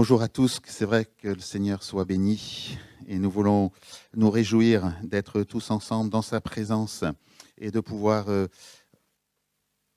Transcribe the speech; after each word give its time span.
Bonjour 0.00 0.22
à 0.22 0.28
tous, 0.28 0.60
c'est 0.64 0.86
vrai 0.86 1.04
que 1.04 1.28
le 1.28 1.40
Seigneur 1.40 1.82
soit 1.82 2.06
béni 2.06 2.78
et 3.06 3.18
nous 3.18 3.30
voulons 3.30 3.70
nous 4.16 4.30
réjouir 4.30 4.94
d'être 5.02 5.42
tous 5.42 5.70
ensemble 5.70 6.08
dans 6.08 6.22
sa 6.22 6.40
présence 6.40 7.04
et 7.58 7.70
de 7.70 7.80
pouvoir 7.80 8.30
euh, 8.30 8.46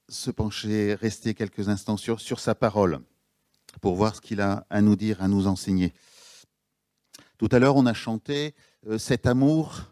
se 0.09 0.29
pencher, 0.29 0.93
rester 0.93 1.33
quelques 1.33 1.69
instants 1.69 1.95
sur, 1.95 2.19
sa 2.19 2.53
parole 2.53 2.99
pour 3.79 3.95
voir 3.95 4.13
ce 4.13 4.19
qu'il 4.19 4.41
a 4.41 4.67
à 4.69 4.81
nous 4.81 4.97
dire, 4.97 5.23
à 5.23 5.29
nous 5.29 5.47
enseigner. 5.47 5.93
Tout 7.37 7.47
à 7.53 7.59
l'heure, 7.59 7.77
on 7.77 7.85
a 7.85 7.93
chanté 7.93 8.55
euh, 8.87 8.97
cet 8.97 9.25
amour 9.25 9.83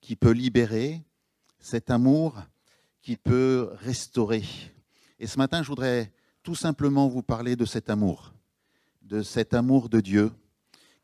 qui 0.00 0.16
peut 0.16 0.32
libérer, 0.32 1.04
cet 1.60 1.90
amour 1.90 2.40
qui 3.02 3.18
peut 3.18 3.68
restaurer. 3.82 4.44
Et 5.18 5.26
ce 5.26 5.36
matin, 5.36 5.62
je 5.62 5.68
voudrais 5.68 6.10
tout 6.42 6.54
simplement 6.54 7.06
vous 7.06 7.22
parler 7.22 7.54
de 7.54 7.66
cet 7.66 7.90
amour 7.90 8.32
de 9.08 9.22
cet 9.22 9.54
amour 9.54 9.88
de 9.88 10.00
Dieu 10.00 10.30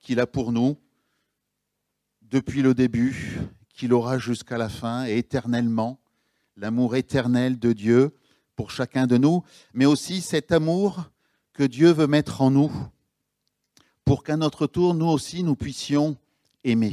qu'il 0.02 0.20
a 0.20 0.26
pour 0.26 0.52
nous 0.52 0.76
depuis 2.20 2.60
le 2.60 2.74
début, 2.74 3.38
qu'il 3.70 3.95
aura 3.95 4.18
jusqu'à 4.18 4.58
la 4.58 4.68
fin 4.68 5.06
et 5.06 5.16
éternellement, 5.16 5.98
l'amour 6.56 6.96
éternel 6.96 7.59
de 7.59 7.72
Dieu 7.72 8.14
pour 8.56 8.70
chacun 8.70 9.06
de 9.06 9.16
nous, 9.16 9.42
mais 9.72 9.86
aussi 9.86 10.20
cet 10.20 10.52
amour 10.52 11.10
que 11.54 11.62
Dieu 11.62 11.92
veut 11.92 12.06
mettre 12.06 12.42
en 12.42 12.50
nous 12.50 12.70
pour 14.04 14.23
qu'à 14.23 14.36
notre 14.36 14.66
tour, 14.66 14.95
nous 14.95 15.06
aussi, 15.06 15.42
nous 15.42 15.56
puissions 15.56 16.18
aimer. 16.62 16.92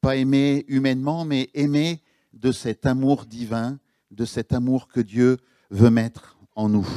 Pas 0.00 0.16
aimer 0.16 0.64
humainement, 0.66 1.24
mais 1.24 1.50
aimer 1.54 2.02
de 2.32 2.50
cet 2.50 2.84
amour 2.84 3.26
divin, 3.26 3.78
de 4.10 4.24
cet 4.24 4.52
amour 4.52 4.88
que 4.88 5.00
Dieu 5.00 5.36
veut 5.70 5.90
mettre 5.90 6.36
en 6.56 6.68
nous. 6.68 6.88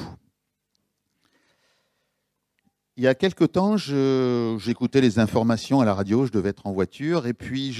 Il 2.99 3.03
y 3.03 3.07
a 3.07 3.13
quelque 3.13 3.43
temps, 3.43 3.77
j'écoutais 3.77 5.02
les 5.02 5.19
informations 5.19 5.81
à 5.81 5.85
la 5.85 5.94
radio, 5.94 6.25
je 6.25 6.31
devais 6.31 6.49
être 6.49 6.66
en 6.66 6.72
voiture, 6.72 7.27
et 7.27 7.33
puis 7.35 7.77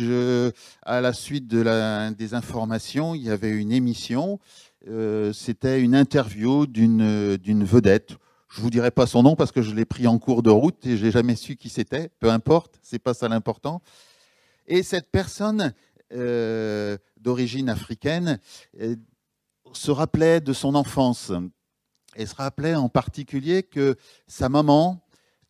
à 0.83 1.02
la 1.02 1.11
suite 1.11 1.47
des 1.47 2.33
informations, 2.36 3.16
il 3.16 3.23
y 3.23 3.31
avait 3.31 3.50
une 3.50 3.72
émission, 3.72 4.39
euh, 4.88 5.33
c'était 5.33 5.81
une 5.81 5.95
interview 5.95 6.67
d'une 6.67 7.64
vedette. 7.64 8.16
Je 8.47 8.61
vous 8.61 8.69
dirai 8.69 8.92
pas 8.92 9.08
son 9.08 9.23
nom 9.23 9.36
parce 9.36 9.52
que 9.52 9.64
je 9.64 9.73
l'ai 9.73 9.86
pris 9.86 10.05
en 10.05 10.19
cours 10.19 10.44
de 10.44 10.52
route 10.52 10.86
et 10.86 10.97
j'ai 10.97 11.09
jamais 11.09 11.36
su 11.36 11.55
qui 11.55 11.70
c'était. 11.70 12.11
Peu 12.20 12.30
importe, 12.30 12.80
c'est 12.83 12.99
pas 12.99 13.16
ça 13.16 13.27
l'important. 13.27 13.81
Et 14.67 14.83
cette 14.83 15.09
personne 15.11 15.73
euh, 16.14 16.95
d'origine 17.20 17.70
africaine 17.70 18.39
euh, 18.80 18.95
se 19.73 19.89
rappelait 19.89 20.42
de 20.42 20.53
son 20.53 20.75
enfance. 20.75 21.31
Et 22.16 22.25
se 22.25 22.36
rappelait 22.36 22.75
en 22.75 22.88
particulier 22.88 23.64
que 23.64 23.95
sa 24.27 24.47
maman 24.47 25.03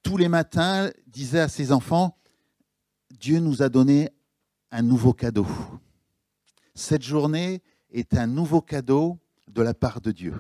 tous 0.03 0.17
les 0.17 0.30
matins, 0.30 0.90
disait 1.08 1.40
à 1.40 1.48
ses 1.48 1.72
enfants, 1.72 2.17
Dieu 3.12 3.40
nous 3.40 3.62
a 3.62 3.70
donné 3.70 4.09
un 4.72 4.81
nouveau 4.81 5.14
cadeau. 5.14 5.48
Cette 6.76 7.04
journée 7.04 7.62
est 7.92 8.16
un 8.16 8.28
nouveau 8.28 8.62
cadeau 8.62 9.17
de 9.48 9.62
la 9.62 9.73
part 9.73 10.02
de 10.02 10.12
Dieu. 10.12 10.36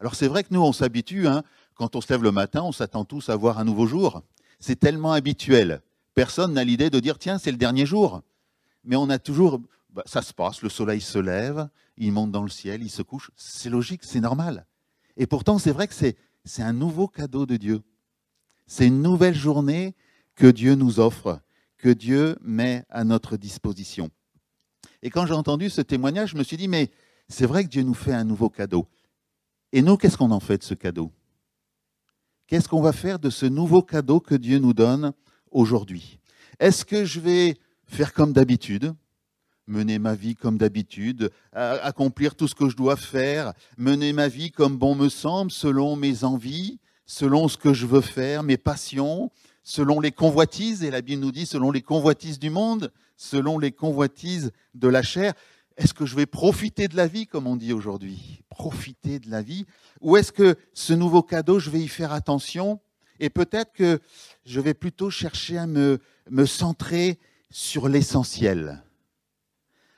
Alors 0.00 0.14
c'est 0.14 0.28
vrai 0.28 0.44
que 0.44 0.52
nous, 0.52 0.60
on 0.60 0.72
s'habitue, 0.72 1.26
hein, 1.26 1.42
quand 1.74 1.96
on 1.96 2.00
se 2.00 2.12
lève 2.12 2.22
le 2.22 2.30
matin, 2.30 2.62
on 2.62 2.72
s'attend 2.72 3.04
tous 3.04 3.28
à 3.28 3.36
voir 3.36 3.58
un 3.58 3.64
nouveau 3.64 3.86
jour. 3.86 4.22
C'est 4.60 4.78
tellement 4.78 5.12
habituel. 5.12 5.82
Personne 6.14 6.52
n'a 6.52 6.64
l'idée 6.64 6.90
de 6.90 7.00
dire, 7.00 7.18
tiens, 7.18 7.38
c'est 7.38 7.50
le 7.50 7.56
dernier 7.56 7.86
jour. 7.86 8.22
Mais 8.84 8.96
on 8.96 9.10
a 9.10 9.18
toujours, 9.18 9.60
bah, 9.90 10.02
ça 10.06 10.22
se 10.22 10.32
passe, 10.32 10.62
le 10.62 10.68
soleil 10.68 11.00
se 11.00 11.18
lève, 11.18 11.68
il 11.96 12.12
monte 12.12 12.30
dans 12.30 12.42
le 12.42 12.48
ciel, 12.48 12.82
il 12.82 12.90
se 12.90 13.02
couche. 13.02 13.30
C'est 13.36 13.70
logique, 13.70 14.04
c'est 14.04 14.20
normal. 14.20 14.66
Et 15.16 15.26
pourtant, 15.26 15.58
c'est 15.58 15.72
vrai 15.72 15.88
que 15.88 15.94
c'est 15.94 16.62
un 16.62 16.72
nouveau 16.72 17.08
cadeau 17.08 17.46
de 17.46 17.56
Dieu. 17.56 17.82
C'est 18.68 18.86
une 18.86 19.00
nouvelle 19.00 19.34
journée 19.34 19.96
que 20.34 20.46
Dieu 20.46 20.74
nous 20.74 21.00
offre, 21.00 21.40
que 21.78 21.88
Dieu 21.88 22.36
met 22.42 22.84
à 22.90 23.02
notre 23.02 23.38
disposition. 23.38 24.10
Et 25.02 25.08
quand 25.08 25.26
j'ai 25.26 25.34
entendu 25.34 25.70
ce 25.70 25.80
témoignage, 25.80 26.30
je 26.30 26.36
me 26.36 26.44
suis 26.44 26.58
dit, 26.58 26.68
mais 26.68 26.90
c'est 27.28 27.46
vrai 27.46 27.64
que 27.64 27.70
Dieu 27.70 27.82
nous 27.82 27.94
fait 27.94 28.12
un 28.12 28.24
nouveau 28.24 28.50
cadeau. 28.50 28.86
Et 29.72 29.80
nous, 29.80 29.96
qu'est-ce 29.96 30.18
qu'on 30.18 30.30
en 30.30 30.40
fait 30.40 30.58
de 30.58 30.64
ce 30.64 30.74
cadeau? 30.74 31.10
Qu'est-ce 32.46 32.68
qu'on 32.68 32.82
va 32.82 32.92
faire 32.92 33.18
de 33.18 33.30
ce 33.30 33.46
nouveau 33.46 33.82
cadeau 33.82 34.20
que 34.20 34.34
Dieu 34.34 34.58
nous 34.58 34.74
donne 34.74 35.12
aujourd'hui? 35.50 36.20
Est-ce 36.60 36.84
que 36.84 37.06
je 37.06 37.20
vais 37.20 37.56
faire 37.86 38.12
comme 38.12 38.34
d'habitude 38.34 38.94
mener 39.68 39.98
ma 39.98 40.14
vie 40.14 40.34
comme 40.34 40.56
d'habitude, 40.56 41.30
accomplir 41.52 42.34
tout 42.34 42.48
ce 42.48 42.54
que 42.54 42.68
je 42.68 42.76
dois 42.76 42.96
faire, 42.96 43.52
mener 43.76 44.12
ma 44.12 44.28
vie 44.28 44.50
comme 44.50 44.78
bon 44.78 44.94
me 44.94 45.10
semble, 45.10 45.50
selon 45.50 45.94
mes 45.94 46.24
envies, 46.24 46.80
selon 47.08 47.48
ce 47.48 47.56
que 47.56 47.72
je 47.72 47.86
veux 47.86 48.02
faire, 48.02 48.44
mes 48.44 48.58
passions, 48.58 49.32
selon 49.64 49.98
les 49.98 50.12
convoitises, 50.12 50.84
et 50.84 50.90
la 50.90 51.00
Bible 51.00 51.22
nous 51.22 51.32
dit 51.32 51.46
selon 51.46 51.72
les 51.72 51.80
convoitises 51.82 52.38
du 52.38 52.50
monde, 52.50 52.92
selon 53.16 53.58
les 53.58 53.72
convoitises 53.72 54.52
de 54.74 54.88
la 54.88 55.02
chair. 55.02 55.32
Est-ce 55.78 55.94
que 55.94 56.06
je 56.06 56.14
vais 56.14 56.26
profiter 56.26 56.86
de 56.86 56.96
la 56.96 57.06
vie, 57.06 57.26
comme 57.26 57.46
on 57.46 57.56
dit 57.56 57.72
aujourd'hui? 57.72 58.42
Profiter 58.50 59.18
de 59.18 59.30
la 59.30 59.40
vie? 59.40 59.64
Ou 60.02 60.18
est-ce 60.18 60.32
que 60.32 60.56
ce 60.74 60.92
nouveau 60.92 61.22
cadeau, 61.22 61.58
je 61.58 61.70
vais 61.70 61.80
y 61.80 61.88
faire 61.88 62.12
attention? 62.12 62.78
Et 63.20 63.30
peut-être 63.30 63.72
que 63.72 64.00
je 64.44 64.60
vais 64.60 64.74
plutôt 64.74 65.08
chercher 65.08 65.56
à 65.56 65.66
me, 65.66 65.98
me 66.30 66.44
centrer 66.44 67.18
sur 67.50 67.88
l'essentiel, 67.88 68.84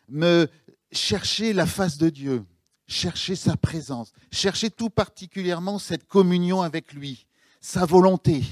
me 0.08 0.46
chercher 0.92 1.52
la 1.52 1.66
face 1.66 1.98
de 1.98 2.08
Dieu, 2.08 2.44
chercher 2.90 3.36
sa 3.36 3.56
présence, 3.56 4.12
chercher 4.32 4.68
tout 4.68 4.90
particulièrement 4.90 5.78
cette 5.78 6.06
communion 6.06 6.60
avec 6.60 6.92
lui, 6.92 7.26
sa 7.60 7.86
volonté, 7.86 8.42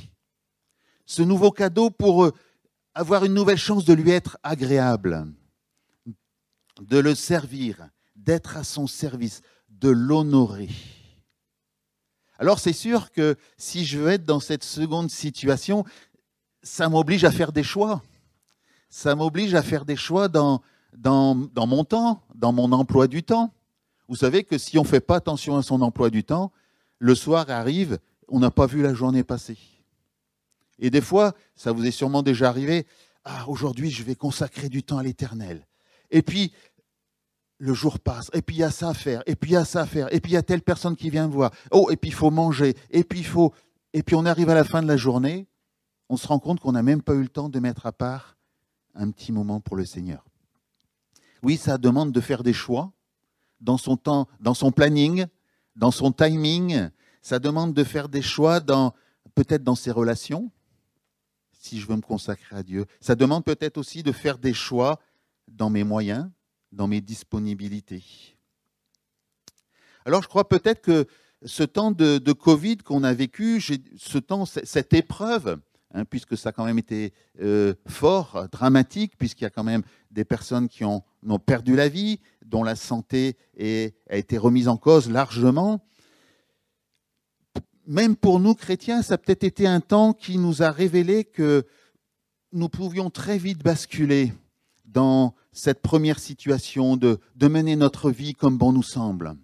ce 1.07 1.23
nouveau 1.23 1.51
cadeau 1.51 1.91
pour 1.91 2.25
euh, 2.25 2.33
avoir 2.95 3.25
une 3.25 3.35
nouvelle 3.35 3.59
chance 3.59 3.85
de 3.85 3.93
lui 3.93 4.11
être 4.11 4.39
agréable, 4.43 5.27
de 6.81 6.99
le 6.99 7.15
servir, 7.15 7.89
d'être 8.15 8.57
à 8.57 8.65
son 8.65 8.87
service, 8.87 9.43
de 9.69 9.89
l'honorer. 9.89 10.71
Alors 12.39 12.61
c'est 12.61 12.73
sûr 12.73 13.11
que 13.11 13.37
si 13.57 13.85
je 13.85 13.99
veux 13.99 14.11
être 14.11 14.25
dans 14.25 14.41
cette 14.41 14.65
seconde 14.65 15.11
situation, 15.11 15.85
ça 16.63 16.89
m'oblige 16.89 17.25
à 17.25 17.33
faire 17.33 17.53
des 17.53 17.65
choix. 17.65 18.03
Ça 18.89 19.17
m'oblige 19.17 19.55
à 19.55 19.63
faire 19.63 19.85
des 19.85 19.97
choix 19.97 20.29
dans, 20.29 20.63
dans, 20.97 21.35
dans 21.35 21.67
mon 21.67 21.85
temps, 21.85 22.23
dans 22.35 22.53
mon 22.53 22.71
emploi 22.71 23.09
du 23.09 23.25
temps. 23.25 23.53
Vous 24.09 24.17
savez 24.17 24.45
que 24.45 24.59
si 24.59 24.79
on 24.79 24.83
ne 24.83 24.89
fait 24.89 25.01
pas 25.01 25.17
attention 25.17 25.57
à 25.57 25.63
son 25.63 25.83
emploi 25.83 26.11
du 26.11 26.25
temps, 26.25 26.51
le 26.99 27.15
soir 27.15 27.49
arrive, 27.51 27.99
on 28.29 28.41
n'a 28.41 28.51
pas 28.51 28.67
vu 28.67 28.83
la 28.83 28.95
journée 28.95 29.23
passer. 29.23 29.59
Et 30.79 30.91
des 30.91 31.01
fois, 31.01 31.35
ça 31.57 31.73
vous 31.73 31.87
est 31.87 31.91
sûrement 31.91 32.23
déjà 32.23 32.49
arrivé, 32.49 32.87
ah, 33.25 33.45
aujourd'hui, 33.49 33.91
je 33.91 34.03
vais 34.03 34.15
consacrer 34.15 34.69
du 34.69 34.83
temps 34.83 34.99
à 34.99 35.03
l'éternel. 35.03 35.67
Et 36.11 36.23
puis, 36.23 36.53
le 37.59 37.75
jour 37.75 37.99
passe, 37.99 38.31
et 38.33 38.41
puis 38.41 38.57
il 38.57 38.59
y 38.61 38.65
a 38.65 38.71
ça 38.71 38.91
à 38.91 38.95
faire, 38.95 39.23
et 39.27 39.35
puis 39.35 39.51
il 39.51 39.55
y 39.55 39.57
a 39.57 39.65
ça 39.65 39.83
à 39.83 39.87
faire, 39.87 40.13
et 40.15 40.21
puis 40.21 40.33
il 40.33 40.35
y 40.35 40.39
a 40.39 40.43
telle 40.43 40.63
personne 40.63 40.97
qui 40.97 41.11
vient 41.11 41.27
me 41.27 41.33
voir. 41.33 41.51
Oh, 41.73 41.89
et 41.91 41.97
puis 41.97 42.11
il 42.11 42.15
faut 42.15 42.31
manger, 42.31 42.75
et 42.91 43.05
puis 43.05 43.19
il 43.19 43.27
faut. 43.27 43.53
Et 43.93 44.03
puis 44.03 44.15
on 44.15 44.25
arrive 44.25 44.49
à 44.49 44.55
la 44.55 44.65
fin 44.65 44.81
de 44.81 44.87
la 44.87 44.97
journée, 44.97 45.49
on 46.09 46.17
se 46.17 46.27
rend 46.27 46.39
compte 46.39 46.61
qu'on 46.61 46.73
n'a 46.73 46.83
même 46.83 47.03
pas 47.03 47.15
eu 47.15 47.23
le 47.23 47.29
temps 47.29 47.49
de 47.49 47.59
mettre 47.59 47.87
à 47.87 47.93
part 47.93 48.37
un 48.95 49.11
petit 49.11 49.33
moment 49.33 49.61
pour 49.61 49.77
le 49.77 49.85
Seigneur. 49.85 50.25
Oui, 51.43 51.57
ça 51.57 51.79
demande 51.79 52.13
de 52.13 52.21
faire 52.21 52.43
des 52.43 52.53
choix, 52.53 52.93
dans 53.61 53.79
son 53.79 53.97
temps, 53.97 54.29
dans 54.41 54.55
son 54.55 54.73
planning, 54.73 55.27
dans 55.77 55.91
son 55.91 56.13
timing. 56.13 56.91
Ça 57.23 57.39
demande 57.39 57.75
de 57.75 57.85
faire 57.85 58.09
des 58.09 58.23
choix 58.23 58.61
dans 58.61 58.95
peut-être 59.35 59.63
dans 59.63 59.75
ses 59.75 59.91
relations, 59.91 60.51
si 61.53 61.81
je 61.81 61.87
veux 61.87 61.97
me 61.97 62.03
consacrer 62.03 62.57
à 62.57 62.63
Dieu. 62.63 62.87
Ça 63.01 63.15
demande 63.15 63.45
peut-être 63.45 63.79
aussi 63.79 64.03
de 64.03 64.13
faire 64.13 64.39
des 64.39 64.55
choix 64.55 64.99
dans 65.47 65.71
mes 65.71 65.85
moyens, 65.85 66.29
dans 66.73 66.89
mes 66.89 67.01
disponibilités. 67.01 68.05
Alors 70.05 70.23
je 70.23 70.29
crois 70.29 70.49
peut-être 70.49 70.81
que 70.81 71.07
ce 71.45 71.63
temps 71.63 71.91
de, 71.91 72.33
Covid 72.33 72.79
qu'on 72.79 73.05
a 73.05 73.13
vécu, 73.13 73.61
ce 73.61 74.19
temps, 74.19 74.45
cette 74.47 74.93
épreuve, 74.93 75.61
hein, 75.99 76.05
puisque 76.05 76.37
ça 76.37 76.51
a 76.51 76.53
quand 76.53 76.65
même 76.65 76.79
été 76.79 77.13
euh, 77.41 77.75
fort, 77.87 78.49
dramatique, 78.51 79.13
puisqu'il 79.19 79.45
y 79.45 79.47
a 79.47 79.51
quand 79.51 79.65
même 79.65 79.83
des 80.11 80.25
personnes 80.25 80.69
qui 80.69 80.85
ont 80.85 81.03
perdu 81.45 81.77
la 81.77 81.89
vie, 81.89 82.21
dont 82.47 82.65
la 82.65 82.77
santé 82.77 83.37
a 83.59 84.17
été 84.17 84.39
remise 84.39 84.69
en 84.69 84.77
cause 84.77 85.11
largement. 85.11 85.85
Même 87.87 88.17
pour 88.17 88.41
nous 88.41 88.55
chrétiens, 88.55 89.03
ça 89.03 89.15
a 89.15 89.19
peut-être 89.19 89.45
été 89.45 89.67
un 89.67 89.81
temps 89.81 90.13
qui 90.13 90.39
nous 90.39 90.63
a 90.63 90.71
révélé 90.71 91.25
que 91.25 91.67
nous 92.53 92.69
pouvions 92.69 93.11
très 93.11 93.39
vite 93.39 93.63
basculer 93.63 94.33
dans 94.85 95.35
cette 95.53 95.83
première 95.83 96.19
situation 96.19 96.97
de, 96.97 97.19
de 97.37 97.49
mener 97.49 97.77
notre 97.77 98.11
vie 98.11 98.35
comme 98.35 98.57
bon 98.57 98.73
nous 98.73 98.83
semble. 98.83 99.35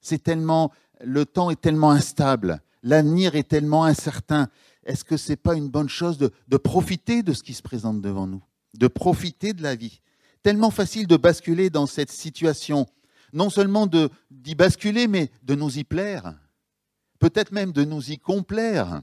C'est 0.00 0.22
tellement, 0.22 0.72
le 1.02 1.24
temps 1.24 1.50
est 1.50 1.60
tellement 1.60 1.90
instable, 1.90 2.60
l'avenir 2.82 3.34
est 3.34 3.48
tellement 3.48 3.84
incertain. 3.84 4.48
Est-ce 4.88 5.04
que 5.04 5.18
ce 5.18 5.30
n'est 5.30 5.36
pas 5.36 5.54
une 5.54 5.68
bonne 5.68 5.90
chose 5.90 6.16
de, 6.16 6.56
profiter 6.56 7.22
de 7.22 7.34
ce 7.34 7.42
qui 7.42 7.52
se 7.52 7.60
présente 7.60 8.00
devant 8.00 8.26
nous, 8.26 8.42
de 8.72 8.88
profiter 8.88 9.52
de 9.52 9.62
la 9.62 9.76
vie? 9.76 10.00
Tellement 10.42 10.70
facile 10.70 11.06
de 11.06 11.18
basculer 11.18 11.68
dans 11.68 11.84
cette 11.84 12.10
situation, 12.10 12.86
non 13.34 13.50
seulement 13.50 13.86
d'y 14.30 14.54
basculer, 14.54 15.06
mais 15.06 15.30
de 15.42 15.54
nous 15.54 15.78
y 15.78 15.84
plaire, 15.84 16.34
peut-être 17.18 17.52
même 17.52 17.72
de 17.72 17.84
nous 17.84 18.10
y 18.10 18.18
complaire. 18.18 19.02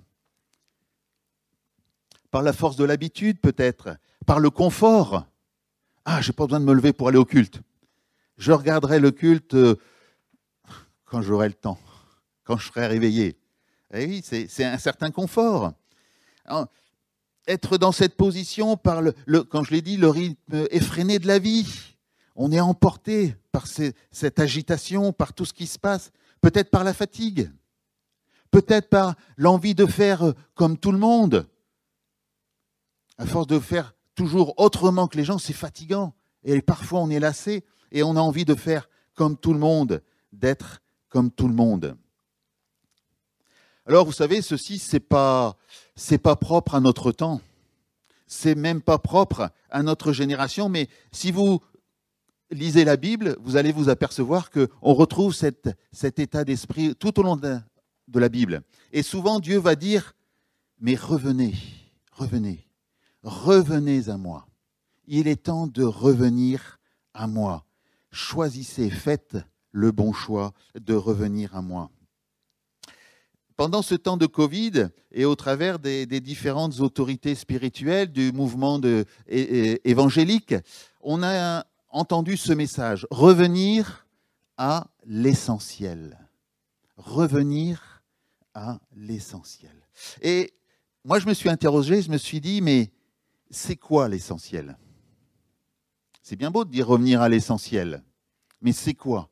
par 2.32 2.42
la 2.42 2.52
force 2.52 2.76
de 2.76 2.84
l'habitude 2.84 3.40
peut-être, 3.40 3.96
par 4.26 4.40
le 4.40 4.50
confort. 4.50 5.28
Ah, 6.04 6.20
j'ai 6.22 6.34
pas 6.34 6.46
besoin 6.46 6.60
de 6.60 6.66
me 6.66 6.74
lever 6.74 6.94
pour 6.94 7.08
aller 7.08 7.20
au 7.20 7.26
culte. 7.26 7.62
Je 8.38 8.52
regarderai 8.52 9.00
le 9.00 9.12
culte 9.12 9.54
euh, 9.54 9.76
quand 11.06 11.22
j'aurai 11.22 11.48
le 11.48 11.54
temps, 11.54 11.80
quand 12.44 12.58
je 12.58 12.68
serai 12.68 12.88
réveillé. 12.88 13.38
Eh 13.94 14.06
oui, 14.06 14.22
c'est 14.24 14.64
un 14.64 14.78
certain 14.78 15.12
confort. 15.12 15.74
être 17.48 17.78
dans 17.78 17.92
cette 17.92 18.16
position 18.16 18.78
par 18.78 19.02
le, 19.02 19.14
quand 19.44 19.64
je 19.64 19.72
l'ai 19.72 19.82
dit, 19.82 19.98
le 19.98 20.10
rythme 20.10 20.68
effréné 20.72 21.20
de 21.20 21.28
la 21.28 21.40
vie. 21.40 21.96
On 22.36 22.52
est 22.52 22.60
emporté 22.60 23.36
par 23.52 23.68
cette 23.68 24.40
agitation, 24.40 25.14
par 25.14 25.34
tout 25.34 25.46
ce 25.46 25.54
qui 25.54 25.68
se 25.68 25.80
passe, 25.80 26.12
peut-être 26.42 26.70
par 26.70 26.84
la 26.84 26.94
fatigue, 26.94 27.50
peut-être 28.52 28.90
par 28.90 29.16
l'envie 29.38 29.76
de 29.76 29.86
faire 29.86 30.34
comme 30.54 30.78
tout 30.78 30.92
le 30.92 30.98
monde. 30.98 31.48
À 33.18 33.26
force 33.26 33.48
de 33.48 33.60
faire 33.60 33.96
toujours 34.16 34.54
autrement 34.58 35.08
que 35.08 35.18
les 35.18 35.24
gens, 35.24 35.38
c'est 35.38 35.54
fatigant. 35.54 36.14
Et 36.44 36.62
parfois, 36.62 37.00
on 37.00 37.10
est 37.10 37.20
lassé 37.20 37.64
et 37.92 38.04
on 38.04 38.18
a 38.18 38.20
envie 38.20 38.46
de 38.46 38.56
faire 38.56 38.90
comme 39.14 39.38
tout 39.38 39.54
le 39.54 39.60
monde, 39.60 40.04
d'être 40.34 40.82
comme 41.08 41.32
tout 41.32 41.48
le 41.48 41.54
monde. 41.54 41.98
Alors, 43.88 44.06
vous 44.06 44.12
savez, 44.12 44.42
ceci, 44.42 44.80
c'est 44.80 45.00
pas, 45.00 45.58
pas 46.24 46.36
propre 46.36 46.74
à 46.74 46.80
notre 46.80 47.12
temps. 47.12 47.40
C'est 48.26 48.56
même 48.56 48.82
pas 48.82 48.98
propre 48.98 49.52
à 49.70 49.84
notre 49.84 50.12
génération. 50.12 50.70
Mais 50.70 50.90
si 51.12 51.32
vous 51.32 51.60
lisez 52.50 52.84
la 52.84 52.98
Bible, 52.98 53.38
vous 53.42 53.58
allez 53.58 53.72
vous 53.72 53.90
apercevoir 53.90 54.50
qu'on 54.50 54.94
retrouve 54.94 55.36
cet 55.36 56.20
état 56.20 56.44
d'esprit 56.44 56.96
tout 56.96 57.20
au 57.20 57.24
long 57.24 57.36
de 57.36 58.20
la 58.20 58.30
Bible. 58.30 58.64
Et 58.92 59.04
souvent, 59.04 59.40
Dieu 59.40 59.60
va 59.60 59.76
dire, 59.76 60.16
mais 60.80 60.96
revenez, 60.96 61.54
revenez, 62.12 62.68
revenez 63.22 64.10
à 64.10 64.18
moi. 64.18 64.48
Il 65.08 65.28
est 65.28 65.44
temps 65.44 65.68
de 65.68 65.84
revenir 65.84 66.80
à 67.14 67.28
moi. 67.28 67.66
Choisissez, 68.12 68.90
faites 68.90 69.38
le 69.72 69.92
bon 69.92 70.12
choix 70.12 70.54
de 70.74 70.96
revenir 70.96 71.56
à 71.56 71.62
moi. 71.62 71.92
Pendant 73.57 73.81
ce 73.81 73.96
temps 73.96 74.18
de 74.18 74.25
Covid 74.25 74.90
et 75.13 75.24
au 75.24 75.36
travers 75.36 75.80
des, 75.80 76.06
différentes 76.06 76.81
autorités 76.81 77.36
spirituelles 77.36 78.12
du 78.12 78.34
mouvement 78.34 78.81
évangélique, 79.28 80.56
on 81.00 81.24
a 81.24 81.66
entendu 81.90 82.36
ce 82.36 82.52
message, 82.52 83.07
revenir 83.12 84.06
à 84.57 84.88
l'essentiel. 85.06 86.19
Revenir 86.98 88.04
à 88.54 88.80
l'essentiel. 88.94 89.88
Et 90.22 90.54
moi, 91.06 91.19
je 91.19 91.28
me 91.28 91.34
suis 91.34 91.50
interrogé, 91.50 92.01
je 92.01 92.12
me 92.12 92.18
suis 92.18 92.42
dit, 92.42 92.62
mais 92.62 92.92
c'est 93.50 93.78
quoi 93.78 94.10
l'essentiel? 94.10 94.78
C'est 96.22 96.36
bien 96.36 96.51
beau 96.51 96.66
de 96.66 96.72
dire 96.72 96.88
revenir 96.88 97.22
à 97.22 97.30
l'essentiel, 97.30 98.04
mais 98.60 98.74
c'est 98.74 98.96
quoi? 98.96 99.30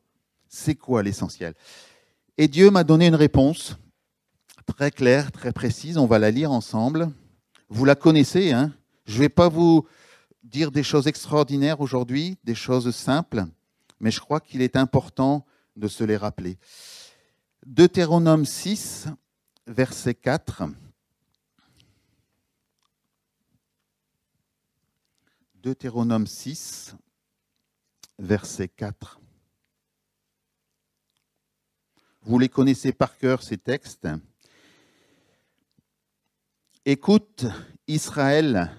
C'est 0.48 0.76
quoi 0.76 1.04
l'essentiel? 1.04 1.56
Et 2.38 2.48
Dieu 2.48 2.70
m'a 2.70 2.84
donné 2.84 3.08
une 3.08 3.16
réponse 3.16 3.76
très 4.66 4.92
claire, 4.92 5.32
très 5.32 5.52
précise, 5.52 5.98
on 5.98 6.06
va 6.06 6.20
la 6.20 6.32
lire 6.32 6.52
ensemble. 6.52 7.12
Vous 7.70 7.86
la 7.86 7.96
connaissez, 7.96 8.52
hein 8.52 8.74
je 9.06 9.16
ne 9.16 9.20
vais 9.20 9.30
pas 9.30 9.50
vous 9.50 9.88
dire 10.44 10.72
des 10.72 10.84
choses 10.84 11.08
extraordinaires 11.08 11.82
aujourd'hui, 11.82 12.38
des 12.44 12.56
choses 12.56 12.94
simples, 12.96 13.46
mais 14.00 14.12
je 14.12 14.20
crois 14.20 14.40
qu'il 14.40 14.62
est 14.62 14.76
important 14.76 15.46
de 15.76 15.88
se 15.88 16.04
les 16.04 16.18
rappeler. 16.18 16.58
Deutéronome 17.66 18.46
6, 18.46 19.08
verset 19.68 20.14
4. 20.14 20.64
Deutéronome 25.56 26.28
6, 26.28 26.96
verset 28.20 28.68
4. 28.68 29.20
Vous 32.22 32.40
les 32.40 32.50
connaissez 32.50 32.94
par 32.94 33.18
cœur, 33.18 33.44
ces 33.44 33.58
textes. 33.58 34.08
Écoute, 36.86 37.46
Israël, 37.88 38.70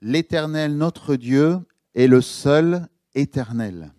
l'Éternel 0.00 0.76
notre 0.76 1.16
Dieu 1.16 1.58
est 1.92 2.06
le 2.06 2.20
seul 2.20 2.86
éternel. 3.16 3.92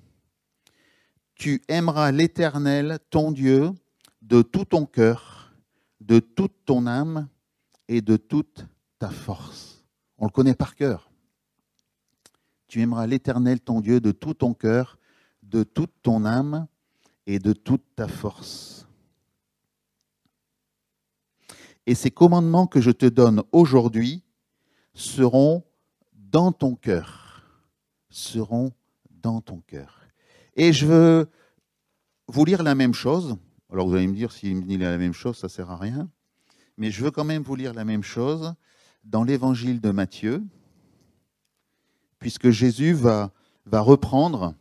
Tu 1.35 1.61
aimeras 1.67 2.13
l'Éternel, 2.13 2.99
ton 3.09 3.33
Dieu, 3.33 3.71
de 4.21 4.43
tout 4.43 4.63
ton 4.63 4.85
cœur, 4.85 5.53
de 5.99 6.19
toute 6.19 6.53
ton 6.63 6.87
âme 6.87 7.27
et 7.89 7.99
de 7.99 8.15
toute 8.15 8.65
ta 8.97 9.09
force. 9.09 9.83
On 10.17 10.25
le 10.25 10.31
connaît 10.31 10.55
par 10.55 10.73
cœur. 10.73 11.11
Tu 12.67 12.79
aimeras 12.79 13.07
l'Éternel, 13.07 13.59
ton 13.59 13.81
Dieu, 13.81 13.99
de 13.99 14.13
tout 14.13 14.35
ton 14.35 14.53
cœur, 14.53 14.97
de 15.41 15.63
toute 15.63 15.91
ton 16.01 16.23
âme 16.23 16.67
et 17.27 17.39
de 17.39 17.51
toute 17.51 17.83
ta 17.97 18.07
force. 18.07 18.82
Et 21.85 21.95
ces 21.95 22.11
commandements 22.11 22.67
que 22.67 22.81
je 22.81 22.91
te 22.91 23.05
donne 23.05 23.43
aujourd'hui 23.51 24.23
seront 24.93 25.63
dans 26.13 26.51
ton 26.51 26.75
cœur. 26.75 27.43
Seront 28.09 28.71
dans 29.09 29.41
ton 29.41 29.59
cœur. 29.59 29.99
Et 30.55 30.71
je 30.71 30.85
veux 30.85 31.29
vous 32.27 32.45
lire 32.45 32.63
la 32.63 32.75
même 32.75 32.93
chose. 32.93 33.37
Alors 33.71 33.87
vous 33.87 33.95
allez 33.95 34.07
me 34.07 34.15
dire, 34.15 34.31
s'il 34.31 34.55
me 34.55 34.61
dit 34.61 34.77
la 34.77 34.97
même 34.97 35.13
chose, 35.13 35.37
ça 35.37 35.47
ne 35.47 35.51
sert 35.51 35.71
à 35.71 35.77
rien. 35.77 36.09
Mais 36.77 36.91
je 36.91 37.03
veux 37.03 37.11
quand 37.11 37.23
même 37.23 37.43
vous 37.43 37.55
lire 37.55 37.73
la 37.73 37.85
même 37.85 38.03
chose 38.03 38.53
dans 39.03 39.23
l'évangile 39.23 39.81
de 39.81 39.91
Matthieu, 39.91 40.41
puisque 42.19 42.49
Jésus 42.49 42.93
va, 42.93 43.31
va 43.65 43.81
reprendre 43.81 44.55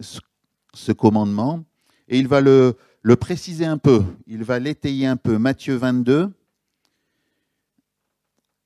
ce, 0.00 0.92
commandement 0.92 1.64
et 2.08 2.18
il 2.18 2.28
va 2.28 2.40
le, 2.40 2.76
le 3.02 3.16
préciser 3.16 3.66
un 3.66 3.78
peu, 3.78 4.02
il 4.26 4.44
va 4.44 4.58
l'étayer 4.58 5.06
un 5.06 5.16
peu. 5.16 5.36
Matthieu 5.38 5.76
22, 5.76 6.32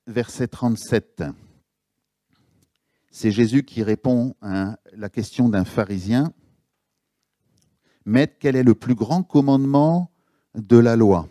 verset 0.07 0.49
37. 0.49 1.25
C'est 3.11 3.31
Jésus 3.31 3.63
qui 3.63 3.83
répond 3.83 4.35
à 4.41 4.79
la 4.93 5.09
question 5.09 5.49
d'un 5.49 5.65
pharisien. 5.65 6.33
Maître, 8.05 8.37
quel 8.41 8.57
est 8.57 8.63
le 8.63 8.75
plus 8.75 8.95
grand 8.95 9.23
commandement 9.23 10.11
de 10.55 10.79
la 10.79 10.97
loi? 10.97 11.29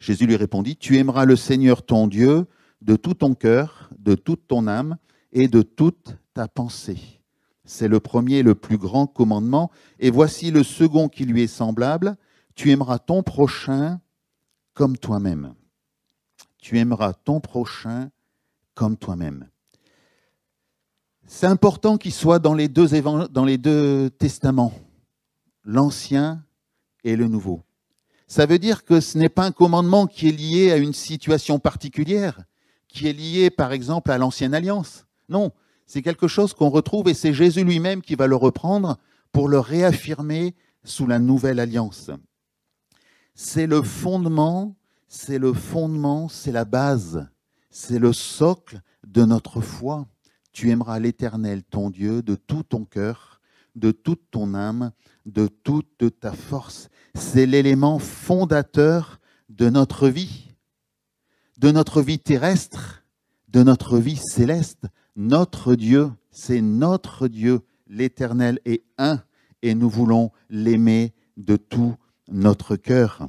Jésus 0.00 0.26
lui 0.26 0.36
répondit, 0.36 0.76
Tu 0.76 0.96
aimeras 0.96 1.24
le 1.24 1.36
Seigneur 1.36 1.84
ton 1.84 2.06
Dieu 2.06 2.46
de 2.80 2.96
tout 2.96 3.14
ton 3.14 3.34
cœur, 3.34 3.90
de 3.98 4.14
toute 4.14 4.46
ton 4.46 4.66
âme 4.66 4.96
et 5.32 5.48
de 5.48 5.62
toute 5.62 6.16
ta 6.34 6.48
pensée. 6.48 7.20
C'est 7.64 7.88
le 7.88 8.00
premier, 8.00 8.42
le 8.42 8.54
plus 8.54 8.76
grand 8.76 9.06
commandement. 9.06 9.70
Et 9.98 10.10
voici 10.10 10.50
le 10.50 10.62
second 10.62 11.08
qui 11.08 11.24
lui 11.24 11.42
est 11.42 11.46
semblable. 11.46 12.16
Tu 12.54 12.70
aimeras 12.70 12.98
ton 12.98 13.22
prochain 13.22 14.00
comme 14.74 14.98
toi-même. 14.98 15.54
Tu 16.64 16.78
aimeras 16.78 17.12
ton 17.12 17.40
prochain 17.40 18.08
comme 18.72 18.96
toi-même. 18.96 19.50
C'est 21.26 21.46
important 21.46 21.98
qu'il 21.98 22.14
soit 22.14 22.38
dans 22.38 22.54
les, 22.54 22.68
deux 22.68 22.88
dans 23.28 23.44
les 23.44 23.58
deux 23.58 24.08
testaments, 24.08 24.72
l'Ancien 25.62 26.42
et 27.04 27.16
le 27.16 27.28
Nouveau. 27.28 27.60
Ça 28.28 28.46
veut 28.46 28.58
dire 28.58 28.86
que 28.86 29.00
ce 29.00 29.18
n'est 29.18 29.28
pas 29.28 29.44
un 29.44 29.52
commandement 29.52 30.06
qui 30.06 30.28
est 30.28 30.32
lié 30.32 30.72
à 30.72 30.78
une 30.78 30.94
situation 30.94 31.58
particulière, 31.58 32.40
qui 32.88 33.08
est 33.08 33.12
lié 33.12 33.50
par 33.50 33.72
exemple 33.72 34.10
à 34.10 34.16
l'Ancienne 34.16 34.54
Alliance. 34.54 35.04
Non, 35.28 35.52
c'est 35.84 36.00
quelque 36.00 36.28
chose 36.28 36.54
qu'on 36.54 36.70
retrouve 36.70 37.08
et 37.08 37.14
c'est 37.14 37.34
Jésus 37.34 37.62
lui-même 37.62 38.00
qui 38.00 38.14
va 38.14 38.26
le 38.26 38.36
reprendre 38.36 38.96
pour 39.32 39.50
le 39.50 39.58
réaffirmer 39.58 40.54
sous 40.82 41.06
la 41.06 41.18
nouvelle 41.18 41.60
alliance. 41.60 42.10
C'est 43.34 43.66
le 43.66 43.82
fondement, 43.82 44.74
c'est 45.14 45.38
le 45.38 45.52
fondement, 45.52 46.28
c'est 46.28 46.50
la 46.50 46.64
base, 46.64 47.28
c'est 47.70 48.00
le 48.00 48.12
socle 48.12 48.80
de 49.06 49.24
notre 49.24 49.60
foi. 49.60 50.08
Tu 50.52 50.70
aimeras 50.70 50.98
l'Éternel, 50.98 51.62
ton 51.62 51.88
Dieu, 51.88 52.20
de 52.20 52.34
tout 52.34 52.64
ton 52.64 52.84
cœur, 52.84 53.40
de 53.76 53.92
toute 53.92 54.22
ton 54.32 54.54
âme, 54.54 54.90
de 55.24 55.46
toute 55.46 56.18
ta 56.18 56.32
force. 56.32 56.88
C'est 57.14 57.46
l'élément 57.46 58.00
fondateur 58.00 59.20
de 59.48 59.70
notre 59.70 60.08
vie, 60.08 60.56
de 61.58 61.70
notre 61.70 62.02
vie 62.02 62.18
terrestre, 62.18 63.04
de 63.48 63.62
notre 63.62 63.98
vie 63.98 64.16
céleste, 64.16 64.86
notre 65.14 65.76
Dieu, 65.76 66.10
c'est 66.32 66.60
notre 66.60 67.28
Dieu, 67.28 67.60
l'Éternel 67.86 68.58
est 68.64 68.82
un, 68.98 69.22
et 69.62 69.76
nous 69.76 69.88
voulons 69.88 70.32
l'aimer 70.50 71.14
de 71.36 71.54
tout 71.54 71.94
notre 72.28 72.74
cœur. 72.74 73.28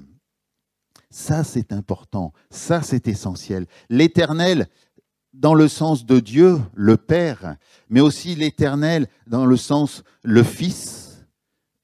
Ça, 1.18 1.46
c'est 1.46 1.72
important, 1.72 2.34
ça, 2.50 2.82
c'est 2.82 3.08
essentiel. 3.08 3.68
L'Éternel, 3.90 4.68
dans 5.34 5.54
le 5.54 5.70
sens 5.70 6.06
de 6.06 6.20
Dieu, 6.20 6.60
le 6.74 6.98
Père, 6.98 7.56
mais 7.90 8.02
aussi 8.02 8.36
l'Éternel 8.36 9.08
dans 9.26 9.46
le 9.46 9.56
sens 9.56 10.04
le 10.24 10.44
Fils, 10.44 11.26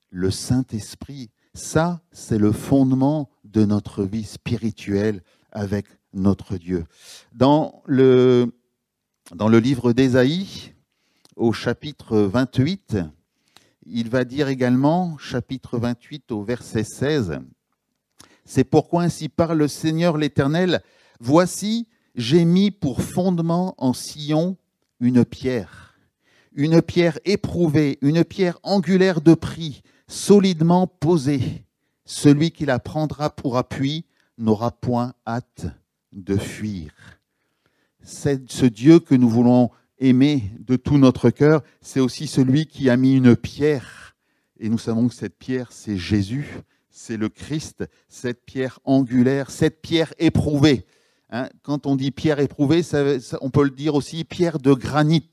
le 0.09 0.31
Saint-Esprit. 0.31 1.29
Ça, 1.53 2.01
c'est 2.11 2.37
le 2.37 2.51
fondement 2.51 3.29
de 3.45 3.63
notre 3.63 4.03
vie 4.03 4.25
spirituelle 4.25 5.23
avec 5.53 5.85
notre 6.11 6.57
Dieu. 6.57 6.83
Dans 7.31 7.83
le, 7.85 8.53
dans 9.33 9.47
le 9.47 9.59
livre 9.59 9.93
d'Ésaïe, 9.93 10.73
au 11.37 11.53
chapitre 11.53 12.17
28, 12.17 12.97
il 13.85 14.09
va 14.09 14.25
dire 14.25 14.49
également, 14.49 15.17
chapitre 15.17 15.79
28 15.79 16.33
au 16.33 16.43
verset 16.43 16.83
16, 16.83 17.39
C'est 18.53 18.65
pourquoi 18.65 19.03
ainsi 19.03 19.29
parle 19.29 19.59
le 19.59 19.69
Seigneur 19.69 20.17
l'Éternel, 20.17 20.81
Voici, 21.21 21.87
j'ai 22.15 22.43
mis 22.43 22.69
pour 22.69 23.01
fondement 23.01 23.75
en 23.77 23.93
Sion 23.93 24.57
une 24.99 25.23
pierre, 25.23 25.95
une 26.51 26.81
pierre 26.81 27.17
éprouvée, 27.23 27.97
une 28.01 28.25
pierre 28.25 28.59
angulaire 28.63 29.21
de 29.21 29.35
prix, 29.35 29.83
solidement 30.09 30.85
posée. 30.85 31.63
Celui 32.03 32.51
qui 32.51 32.65
la 32.65 32.79
prendra 32.79 33.29
pour 33.29 33.57
appui 33.57 34.03
n'aura 34.37 34.71
point 34.71 35.13
hâte 35.25 35.67
de 36.11 36.35
fuir. 36.35 36.91
Ce 38.03 38.65
Dieu 38.65 38.99
que 38.99 39.15
nous 39.15 39.29
voulons 39.29 39.69
aimer 39.97 40.51
de 40.59 40.75
tout 40.75 40.97
notre 40.97 41.29
cœur, 41.29 41.63
c'est 41.79 42.01
aussi 42.01 42.27
celui 42.27 42.65
qui 42.65 42.89
a 42.89 42.97
mis 42.97 43.15
une 43.15 43.37
pierre. 43.37 44.17
Et 44.59 44.67
nous 44.67 44.77
savons 44.77 45.07
que 45.07 45.15
cette 45.15 45.37
pierre, 45.37 45.71
c'est 45.71 45.97
Jésus, 45.97 46.63
c'est 46.91 47.17
le 47.17 47.29
Christ, 47.29 47.85
cette 48.09 48.45
pierre 48.45 48.79
angulaire, 48.83 49.49
cette 49.49 49.81
pierre 49.81 50.13
éprouvée. 50.19 50.85
Hein, 51.29 51.49
quand 51.63 51.87
on 51.87 51.95
dit 51.95 52.11
pierre 52.11 52.39
éprouvée, 52.39 52.81
on 53.39 53.49
peut 53.49 53.63
le 53.63 53.69
dire 53.69 53.95
aussi 53.95 54.25
pierre 54.25 54.59
de 54.59 54.73
granit, 54.73 55.29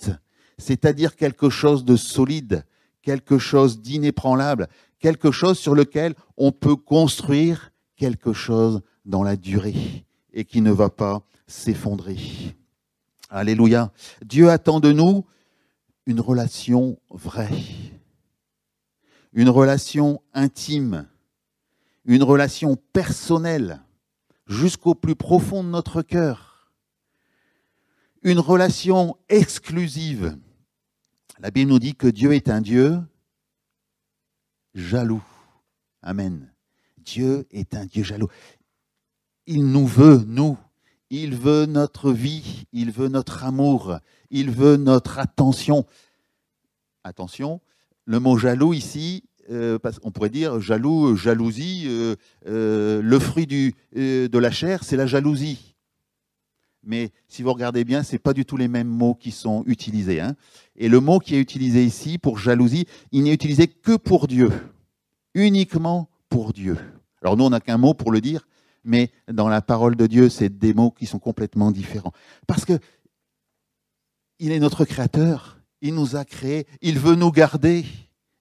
c'est-à-dire 0.57 1.17
quelque 1.17 1.51
chose 1.51 1.85
de 1.85 1.97
solide, 1.97 2.65
quelque 3.03 3.39
chose 3.39 3.81
d'inébranlable, 3.81 4.69
quelque 5.01 5.33
chose 5.33 5.59
sur 5.59 5.75
lequel 5.75 6.15
on 6.37 6.53
peut 6.53 6.77
construire 6.77 7.73
quelque 7.97 8.33
chose 8.33 8.81
dans 9.05 9.25
la 9.25 9.37
durée 9.37 10.05
et 10.33 10.45
qui 10.45 10.61
ne 10.61 10.71
va 10.71 10.89
pas 10.89 11.23
s'effondrer. 11.49 12.19
Alléluia. 13.31 13.93
Dieu 14.25 14.51
attend 14.51 14.79
de 14.79 14.93
nous 14.93 15.25
une 16.07 16.21
relation 16.21 16.99
vraie, 17.11 17.51
une 19.33 19.51
relation 19.51 20.23
intime, 20.33 21.07
une 22.09 22.23
relation 22.23 22.77
personnelle 22.95 23.83
jusqu'au 24.47 24.95
plus 24.95 25.15
profond 25.15 25.63
de 25.63 25.69
notre 25.69 26.01
cœur, 26.01 26.73
une 28.23 28.39
relation 28.39 29.17
exclusive. 29.29 30.37
La 31.39 31.51
Bible 31.51 31.71
nous 31.71 31.79
dit 31.79 31.95
que 31.95 32.09
Dieu 32.09 32.33
est 32.33 32.49
un 32.49 32.63
Dieu 32.63 32.99
jaloux. 34.75 35.23
Amen. 36.03 36.51
Dieu 36.97 37.47
est 37.51 37.75
un 37.75 37.85
Dieu 37.85 38.03
jaloux. 38.03 38.29
Il 39.47 39.67
nous 39.67 39.87
veut, 39.87 40.25
nous. 40.27 40.59
Il 41.11 41.37
veut 41.37 41.67
notre 41.67 42.11
vie, 42.11 42.67
il 42.73 42.91
veut 42.91 43.09
notre 43.09 43.45
amour, 43.45 43.99
il 44.31 44.51
veut 44.51 44.77
notre 44.77 45.19
attention. 45.19 45.87
Attention, 47.05 47.61
le 48.05 48.19
mot 48.19 48.37
jaloux 48.37 48.75
ici, 48.75 49.25
euh, 49.51 49.79
on 50.03 50.11
pourrait 50.11 50.31
dire 50.31 50.61
jaloux, 50.61 51.17
jalousie, 51.17 51.85
euh, 51.87 52.17
euh, 52.47 53.01
le 53.03 53.19
fruit 53.19 53.47
de 53.47 54.39
la 54.39 54.51
chair, 54.51 54.85
c'est 54.85 54.97
la 54.97 55.07
jalousie. 55.07 55.75
Mais 56.85 57.11
si 57.29 57.43
vous 57.43 57.53
regardez 57.53 57.85
bien, 57.85 58.03
ce 58.03 58.13
n'est 58.13 58.19
pas 58.19 58.33
du 58.33 58.45
tout 58.45 58.57
les 58.57 58.69
mêmes 58.69 58.89
mots 58.89 59.15
qui 59.15 59.31
sont 59.31 59.65
utilisés. 59.67 60.21
Hein. 60.21 60.37
Et 60.77 60.89
le 60.89 61.01
mot 61.01 61.19
qui 61.19 61.35
est 61.35 61.41
utilisé 61.41 61.85
ici 61.85 62.19
pour 62.19 62.39
jalousie, 62.39 62.87
il 63.13 63.25
n'est 63.25 63.33
utilisé 63.33 63.67
que 63.67 63.97
pour 63.97 64.27
Dieu, 64.27 64.51
uniquement 65.35 66.09
pour 66.29 66.53
Dieu. 66.53 66.77
Alors 67.23 67.37
nous, 67.37 67.45
on 67.45 67.51
n'a 67.51 67.61
qu'un 67.61 67.79
mot 67.79 67.95
pour 67.95 68.13
le 68.13 68.21
dire, 68.21 68.47
mais 68.85 69.11
dans 69.31 69.49
la 69.49 69.61
parole 69.61 69.97
de 69.97 70.07
Dieu, 70.07 70.29
c'est 70.29 70.57
des 70.57 70.73
mots 70.73 70.91
qui 70.91 71.07
sont 71.07 71.19
complètement 71.19 71.71
différents. 71.73 72.13
Parce 72.47 72.65
que 72.65 72.79
il 74.39 74.53
est 74.53 74.61
notre 74.61 74.85
créateur, 74.85 75.61
il 75.81 75.95
nous 75.95 76.17
a 76.17 76.25
créés, 76.25 76.67
il 76.81 76.99
veut 76.99 77.17
nous 77.17 77.33
garder, 77.33 77.85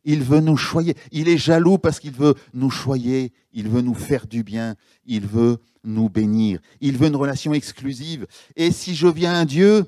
il 0.08 0.24
veut 0.24 0.40
nous 0.40 0.56
choyer. 0.56 0.96
Il 1.12 1.28
est 1.28 1.38
jaloux 1.38 1.78
parce 1.78 2.00
qu'il 2.00 2.14
veut 2.14 2.34
nous 2.54 2.72
choyer, 2.72 3.34
il 3.52 3.68
veut 3.68 3.82
nous 3.82 3.94
faire 3.94 4.26
du 4.26 4.42
bien, 4.42 4.76
il 5.06 5.28
veut 5.28 5.58
nous 5.84 6.10
bénir. 6.10 6.62
Il 6.80 6.98
veut 6.98 7.08
une 7.08 7.16
relation 7.18 7.54
exclusive. 7.54 8.26
Et 8.56 8.72
si 8.72 8.96
je 8.96 9.08
viens 9.08 9.34
à 9.34 9.44
Dieu, 9.44 9.86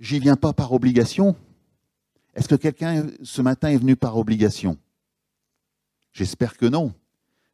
j'y 0.00 0.18
viens 0.18 0.34
pas 0.34 0.52
par 0.52 0.72
obligation. 0.72 1.36
Est-ce 2.34 2.48
que 2.48 2.56
quelqu'un 2.56 3.06
ce 3.22 3.40
matin 3.40 3.68
est 3.68 3.76
venu 3.76 3.94
par 3.94 4.18
obligation? 4.18 4.76
J'espère 6.12 6.56
que 6.56 6.66
non, 6.66 6.92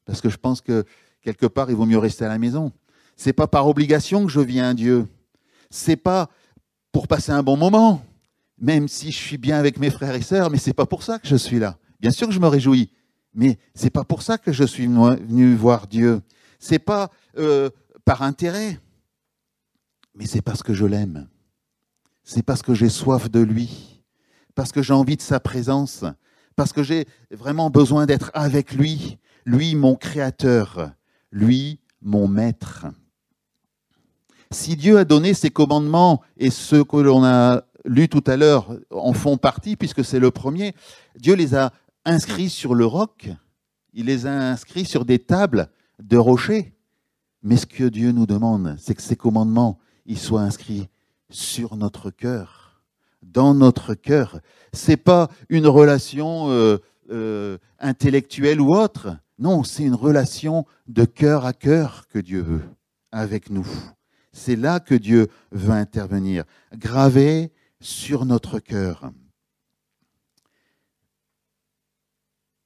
parce 0.07 0.23
que 0.23 0.31
je 0.31 0.38
pense 0.38 0.62
que 0.62 0.85
quelque 1.21 1.47
part, 1.47 1.69
il 1.69 1.77
vaut 1.77 1.85
mieux 1.85 1.99
rester 1.99 2.25
à 2.25 2.29
la 2.29 2.38
maison. 2.38 2.73
C'est 3.17 3.35
pas 3.35 3.47
par 3.47 3.69
obligation 3.69 4.25
que 4.25 4.33
je 4.33 4.41
viens 4.41 4.71
à 4.71 4.75
Dieu. 4.75 5.07
C'est 5.69 5.97
pas 5.97 6.31
pour 6.91 7.07
passer 7.07 7.33
un 7.33 7.43
bon 7.43 7.59
moment, 7.59 8.03
même 8.57 8.88
si 8.88 9.12
je 9.12 9.19
suis 9.19 9.37
bien 9.37 9.59
avec 9.59 9.79
mes 9.79 9.91
frères 9.91 10.15
et 10.15 10.23
sœurs, 10.23 10.50
mais 10.50 10.57
c'est 10.57 10.73
pas 10.73 10.87
pour 10.87 11.03
ça 11.03 11.19
que 11.19 11.29
je 11.29 11.37
suis 11.37 11.59
là. 11.59 11.77
Bien 12.00 12.11
sûr 12.11 12.28
que 12.28 12.35
je 12.35 12.40
me 12.40 12.47
réjouis, 12.47 12.90
mais 13.35 13.59
c'est 13.75 13.90
pas 13.90 14.05
pour 14.05 14.23
ça 14.23 14.38
que 14.38 14.52
je 14.52 14.64
suis 14.64 14.87
venu 14.87 15.55
voir 15.55 15.87
Dieu. 15.87 16.21
C'est 16.59 16.78
pas 16.78 17.11
euh, 17.37 17.71
par 18.05 18.23
intérêt, 18.23 18.81
mais 20.14 20.26
c'est 20.26 20.43
parce 20.43 20.62
que 20.62 20.75
je 20.75 20.87
l'aime. 20.87 21.28
C'est 22.23 22.43
parce 22.43 22.62
que 22.62 22.75
j'ai 22.75 22.88
soif 22.88 23.31
de 23.31 23.40
lui, 23.40 24.02
parce 24.55 24.71
que 24.73 24.83
j'ai 24.83 24.93
envie 24.93 25.17
de 25.17 25.23
sa 25.23 25.40
présence, 25.40 26.05
parce 26.57 26.73
que 26.73 26.83
j'ai 26.83 27.07
vraiment 27.31 27.71
besoin 27.71 28.07
d'être 28.07 28.31
avec 28.35 28.73
lui, 28.73 29.19
lui 29.45 29.75
mon 29.75 29.95
créateur, 29.95 30.90
lui, 31.31 31.81
mon 32.02 32.28
maître. 32.28 32.87
Si 34.50 34.76
Dieu 34.76 34.99
a 34.99 35.05
donné 35.05 35.35
ses 35.35 35.50
commandements 35.50 36.23
et 36.37 36.50
ceux 36.50 36.85
que 36.85 36.97
l'on 36.97 37.25
a 37.25 37.62
lus 37.85 38.09
tout 38.09 38.25
à 38.26 38.37
l'heure 38.37 38.76
en 38.90 39.12
font 39.12 39.37
partie, 39.37 39.76
puisque 39.76 40.05
c'est 40.05 40.19
le 40.19 40.31
premier, 40.31 40.75
Dieu 41.17 41.35
les 41.35 41.55
a 41.55 41.73
inscrits 42.09 42.50
sur 42.50 42.75
le 42.75 42.87
roc, 42.87 43.31
il 43.93 44.07
les 44.07 44.27
a 44.27 44.33
inscrits 44.33 44.87
sur 44.87 45.05
des 45.05 45.19
tables 45.19 45.69
de 46.03 46.17
rochers. 46.17 46.75
Mais 47.43 47.57
ce 47.57 47.67
que 47.67 47.85
Dieu 47.85 48.12
nous 48.12 48.27
demande, 48.27 48.77
c'est 48.79 48.95
que 48.95 49.03
ces 49.03 49.17
commandements, 49.17 49.79
ils 50.07 50.19
soient 50.19 50.41
inscrits 50.41 50.88
sur 51.31 51.77
notre 51.77 52.11
cœur, 52.11 52.83
dans 53.23 53.55
notre 53.55 53.95
cœur. 53.95 54.41
C'est 54.73 54.97
pas 54.97 55.29
une 55.49 55.67
relation 55.67 56.50
euh, 56.50 56.79
euh, 57.11 57.59
intellectuelle 57.79 58.61
ou 58.61 58.75
autre. 58.75 59.17
Non, 59.38 59.62
c'est 59.62 59.85
une 59.85 59.95
relation 59.95 60.65
de 60.88 61.05
cœur 61.05 61.45
à 61.45 61.53
cœur 61.53 62.07
que 62.09 62.19
Dieu 62.19 62.41
veut 62.41 62.65
avec 63.12 63.50
nous. 63.50 63.67
C'est 64.33 64.57
là 64.57 64.81
que 64.81 64.95
Dieu 64.95 65.29
veut 65.53 65.73
intervenir, 65.73 66.45
gravé 66.75 67.53
sur 67.81 68.25
notre 68.25 68.59
cœur. 68.59 69.12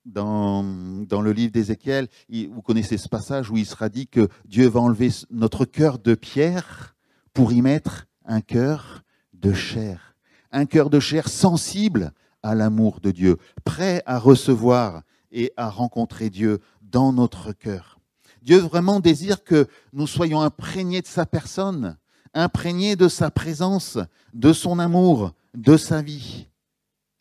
Dans, 0.04 0.62
le 0.62 1.32
livre 1.32 1.52
d'Ézéchiel, 1.52 2.08
vous 2.28 2.62
connaissez 2.62 2.98
ce 2.98 3.08
passage 3.08 3.50
où 3.50 3.56
il 3.56 3.66
sera 3.66 3.88
dit 3.88 4.08
que 4.08 4.28
Dieu 4.44 4.66
va 4.68 4.80
enlever 4.80 5.10
notre 5.30 5.64
cœur 5.64 5.98
de 5.98 6.14
pierre 6.14 6.96
pour 7.32 7.52
y 7.52 7.62
mettre 7.62 8.06
un 8.24 8.40
cœur 8.40 9.02
de 9.32 9.52
chair. 9.52 10.16
Un 10.50 10.66
cœur 10.66 10.90
de 10.90 10.98
chair 10.98 11.28
sensible 11.28 12.12
à 12.42 12.54
l'amour 12.54 13.00
de 13.00 13.12
Dieu, 13.12 13.36
prêt 13.64 14.02
à 14.04 14.18
recevoir 14.18 15.02
et 15.30 15.52
à 15.56 15.70
rencontrer 15.70 16.30
Dieu 16.30 16.60
dans 16.80 17.12
notre 17.12 17.52
cœur. 17.52 18.00
Dieu 18.42 18.58
vraiment 18.58 18.98
désire 18.98 19.44
que 19.44 19.68
nous 19.92 20.08
soyons 20.08 20.40
imprégnés 20.40 21.00
de 21.00 21.06
sa 21.06 21.26
personne, 21.26 21.96
imprégnés 22.34 22.96
de 22.96 23.08
sa 23.08 23.30
présence, 23.30 23.98
de 24.34 24.52
son 24.52 24.78
amour, 24.78 25.32
de 25.54 25.76
sa 25.76 26.02
vie, 26.02 26.48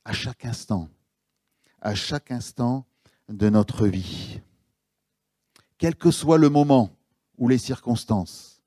à 0.04 0.14
chaque 0.14 0.46
instant, 0.46 0.90
à 1.82 1.96
chaque 1.96 2.32
instant 2.32 2.86
de 3.30 3.50
notre 3.50 3.88
vie. 3.88 4.40
Quel 5.78 5.96
que 5.96 6.12
soit 6.12 6.38
le 6.38 6.50
moment 6.50 6.92
ou 7.38 7.48
les 7.48 7.58
circonstances, 7.58 8.62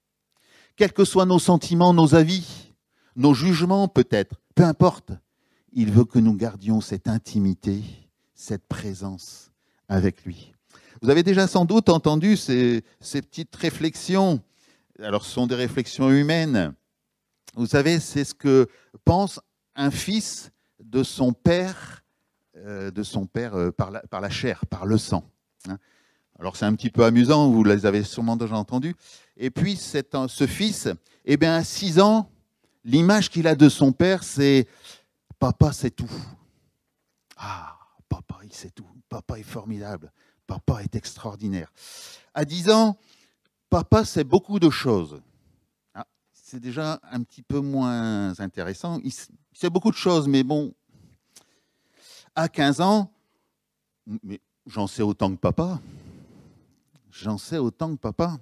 quels 0.76 0.92
que 0.92 1.04
soient 1.04 1.26
nos 1.26 1.38
sentiments, 1.38 1.94
nos 1.94 2.14
avis, 2.14 2.72
nos 3.16 3.34
jugements 3.34 3.88
peut-être, 3.88 4.36
peu 4.54 4.64
importe, 4.64 5.12
il 5.72 5.90
veut 5.90 6.04
que 6.04 6.18
nous 6.18 6.34
gardions 6.34 6.80
cette 6.80 7.08
intimité 7.08 7.82
cette 8.34 8.66
présence 8.66 9.50
avec 9.88 10.24
lui. 10.24 10.52
Vous 11.00 11.10
avez 11.10 11.22
déjà 11.22 11.46
sans 11.46 11.64
doute 11.64 11.88
entendu 11.88 12.36
ces, 12.36 12.82
petites 13.00 13.54
réflexions. 13.56 14.42
Alors, 14.98 15.24
ce 15.24 15.32
sont 15.32 15.46
des 15.46 15.54
réflexions 15.54 16.10
humaines. 16.10 16.74
Vous 17.54 17.66
savez, 17.66 18.00
c'est 18.00 18.24
ce 18.24 18.34
que 18.34 18.68
pense 19.04 19.40
un 19.76 19.90
fils 19.90 20.50
de 20.82 21.02
son 21.02 21.32
père, 21.32 22.03
de 22.56 23.02
son 23.02 23.26
père 23.26 23.54
euh, 23.54 23.70
par, 23.70 23.90
la, 23.90 24.30
chair, 24.30 24.66
par 24.66 24.86
le 24.86 24.98
sang. 24.98 25.24
Hein. 25.68 25.78
Alors, 26.38 26.56
c'est 26.56 26.64
un 26.64 26.74
petit 26.74 26.90
peu 26.90 27.04
amusant, 27.04 27.50
vous 27.50 27.64
les 27.64 27.86
avez 27.86 28.02
sûrement 28.02 28.36
déjà 28.36 28.56
entendus. 28.56 28.94
Et 29.36 29.50
puis, 29.50 29.76
ce 29.76 30.46
fils, 30.46 30.88
eh 31.24 31.36
bien, 31.36 31.54
à 31.54 31.64
6 31.64 32.00
ans, 32.00 32.30
l'image 32.84 33.30
qu'il 33.30 33.46
a 33.46 33.54
de 33.54 33.68
son 33.68 33.92
père, 33.92 34.24
c'est 34.24 34.66
Papa, 35.38 35.72
c'est 35.72 35.90
tout. 35.90 36.10
Ah, 37.36 37.76
Papa, 38.08 38.38
il 38.44 38.52
sait 38.52 38.70
tout. 38.70 38.86
Papa 39.08 39.38
est 39.38 39.44
formidable. 39.44 40.12
Papa 40.46 40.82
est 40.82 40.94
extraordinaire. 40.94 41.72
À 42.34 42.44
10 42.44 42.70
ans, 42.70 42.96
papa 43.70 44.04
sait 44.04 44.24
beaucoup 44.24 44.58
de 44.58 44.70
choses. 44.70 45.20
c'est 46.32 46.60
déjà 46.60 47.00
un 47.10 47.22
petit 47.22 47.42
peu 47.42 47.60
moins 47.60 48.38
intéressant. 48.38 49.00
Il, 49.02 49.12
sait 49.12 49.70
beaucoup 49.70 49.90
de 49.90 49.96
choses, 49.96 50.28
mais 50.28 50.42
bon, 50.42 50.74
à 52.34 52.48
15 52.48 52.80
ans, 52.80 53.10
mais 54.22 54.40
j'en 54.66 54.86
sais 54.86 55.02
autant 55.02 55.30
que 55.30 55.40
papa. 55.40 55.80
J'en 57.10 57.38
sais 57.38 57.58
autant 57.58 57.94
que 57.94 58.00
papa. 58.00 58.38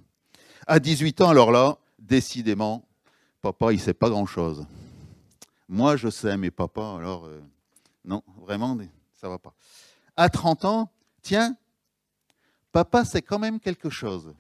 À 0.67 0.79
18 0.79 1.21
ans, 1.21 1.29
alors 1.31 1.53
là, 1.53 1.77
décidément, 1.99 2.85
papa, 3.41 3.73
il 3.73 3.77
ne 3.77 3.83
sait 3.83 3.95
pas 3.95 4.09
grand-chose. 4.09 4.67
Moi, 5.69 5.97
je 5.97 6.09
sais, 6.09 6.37
mais 6.37 6.51
papa, 6.51 6.97
alors, 6.99 7.27
euh, 7.27 7.41
non, 8.05 8.23
vraiment, 8.41 8.77
ça 9.15 9.27
ne 9.27 9.33
va 9.33 9.39
pas. 9.39 9.55
À 10.17 10.29
30 10.29 10.65
ans, 10.65 10.91
tiens, 11.23 11.57
papa, 12.73 13.05
c'est 13.05 13.23
quand 13.23 13.39
même 13.39 13.61
quelque 13.61 13.91
chose. 13.91 14.35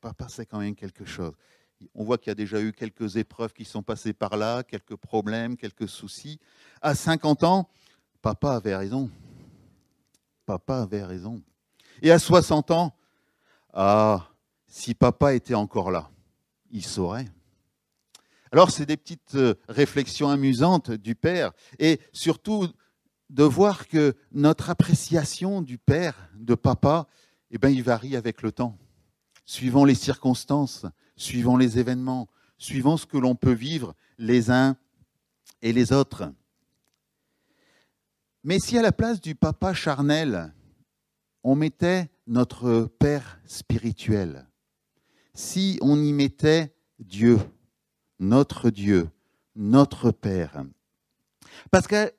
Papa, 0.00 0.26
c'est 0.28 0.46
quand 0.46 0.60
même 0.60 0.74
quelque 0.74 1.04
chose. 1.04 1.32
On 1.94 2.04
voit 2.04 2.18
qu'il 2.18 2.30
y 2.30 2.32
a 2.32 2.36
déjà 2.36 2.60
eu 2.60 2.72
quelques 2.72 3.16
épreuves 3.16 3.52
qui 3.52 3.64
sont 3.64 3.82
passées 3.82 4.12
par 4.12 4.36
là, 4.36 4.62
quelques 4.62 4.96
problèmes, 4.96 5.56
quelques 5.56 5.88
soucis. 5.88 6.38
À 6.80 6.94
50 6.94 7.44
ans, 7.44 7.68
papa 8.22 8.54
avait 8.54 8.76
raison. 8.76 9.10
Papa 10.46 10.82
avait 10.82 11.04
raison. 11.04 11.42
Et 12.02 12.10
à 12.10 12.18
60 12.18 12.70
ans, 12.70 12.96
ah, 13.72 14.28
si 14.66 14.94
papa 14.94 15.34
était 15.34 15.54
encore 15.54 15.90
là, 15.90 16.10
il 16.70 16.84
saurait. 16.84 17.30
Alors, 18.52 18.70
c'est 18.70 18.86
des 18.86 18.96
petites 18.96 19.34
euh, 19.34 19.54
réflexions 19.68 20.28
amusantes 20.28 20.90
du 20.90 21.14
Père, 21.14 21.52
et 21.78 22.00
surtout 22.12 22.68
de 23.28 23.42
voir 23.42 23.88
que 23.88 24.14
notre 24.32 24.70
appréciation 24.70 25.62
du 25.62 25.78
Père, 25.78 26.30
de 26.34 26.54
papa, 26.54 27.06
eh 27.50 27.58
ben, 27.58 27.68
il 27.68 27.82
varie 27.82 28.16
avec 28.16 28.42
le 28.42 28.52
temps, 28.52 28.78
suivant 29.44 29.84
les 29.84 29.94
circonstances, 29.94 30.86
suivant 31.16 31.56
les 31.56 31.78
événements, 31.78 32.28
suivant 32.58 32.96
ce 32.96 33.06
que 33.06 33.18
l'on 33.18 33.34
peut 33.34 33.52
vivre 33.52 33.94
les 34.18 34.50
uns 34.50 34.76
et 35.62 35.72
les 35.72 35.92
autres. 35.92 36.32
Mais 38.44 38.60
si 38.60 38.78
à 38.78 38.82
la 38.82 38.92
place 38.92 39.20
du 39.20 39.34
papa 39.34 39.74
charnel, 39.74 40.52
on 41.42 41.54
mettait 41.54 42.10
notre 42.26 42.84
Père 42.98 43.40
spirituel, 43.44 44.46
si 45.34 45.78
on 45.82 46.00
y 46.00 46.12
mettait 46.12 46.74
Dieu, 46.98 47.38
notre 48.18 48.70
Dieu, 48.70 49.08
notre 49.54 50.10
Père, 50.10 50.64
parce 51.70 51.86
que, 51.86 52.12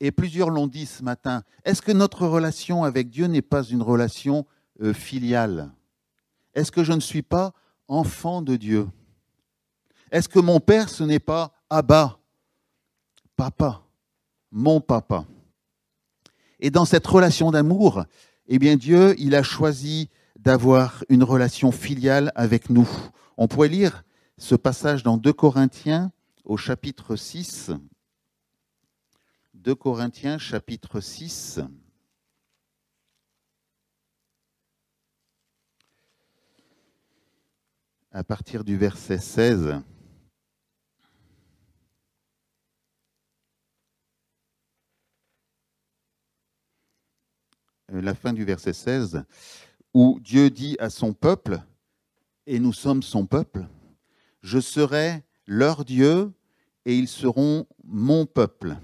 et 0.00 0.10
plusieurs 0.12 0.50
l'ont 0.50 0.66
dit 0.66 0.86
ce 0.86 1.02
matin, 1.02 1.42
est-ce 1.64 1.82
que 1.82 1.92
notre 1.92 2.26
relation 2.26 2.84
avec 2.84 3.10
Dieu 3.10 3.26
n'est 3.26 3.42
pas 3.42 3.62
une 3.62 3.82
relation 3.82 4.46
euh, 4.80 4.92
filiale? 4.92 5.70
Est-ce 6.54 6.72
que 6.72 6.84
je 6.84 6.92
ne 6.92 7.00
suis 7.00 7.22
pas 7.22 7.52
enfant 7.90 8.40
de 8.40 8.56
Dieu 8.56 8.88
Est-ce 10.10 10.28
que 10.28 10.38
mon 10.38 10.60
Père, 10.60 10.88
ce 10.88 11.04
n'est 11.04 11.18
pas 11.18 11.52
Abba, 11.68 12.18
papa, 13.36 13.82
mon 14.50 14.80
papa? 14.80 15.26
Et 16.60 16.70
dans 16.70 16.84
cette 16.84 17.06
relation 17.06 17.50
d'amour, 17.50 18.04
eh 18.46 18.58
bien 18.58 18.76
Dieu, 18.76 19.14
il 19.18 19.34
a 19.34 19.42
choisi 19.42 20.08
d'avoir 20.38 21.04
une 21.08 21.24
relation 21.24 21.72
filiale 21.72 22.32
avec 22.34 22.70
nous. 22.70 22.88
On 23.36 23.48
pourrait 23.48 23.68
lire 23.68 24.04
ce 24.38 24.54
passage 24.54 25.02
dans 25.02 25.16
2 25.16 25.32
Corinthiens 25.32 26.12
au 26.44 26.56
chapitre 26.56 27.16
6. 27.16 27.72
2 29.54 29.74
Corinthiens 29.74 30.38
chapitre 30.38 31.00
6. 31.00 31.60
À 38.12 38.24
partir 38.24 38.64
du 38.64 38.76
verset 38.76 39.18
16. 39.18 39.82
Euh, 47.92 48.00
la 48.00 48.14
fin 48.14 48.32
du 48.32 48.44
verset 48.44 48.72
16, 48.72 49.24
où 49.94 50.18
Dieu 50.20 50.50
dit 50.50 50.76
à 50.80 50.90
son 50.90 51.12
peuple, 51.12 51.62
et 52.46 52.58
nous 52.58 52.72
sommes 52.72 53.02
son 53.02 53.26
peuple, 53.26 53.66
je 54.42 54.58
serai 54.58 55.22
leur 55.46 55.84
Dieu 55.84 56.32
et 56.84 56.96
ils 56.96 57.08
seront 57.08 57.66
mon 57.84 58.26
peuple. 58.26 58.76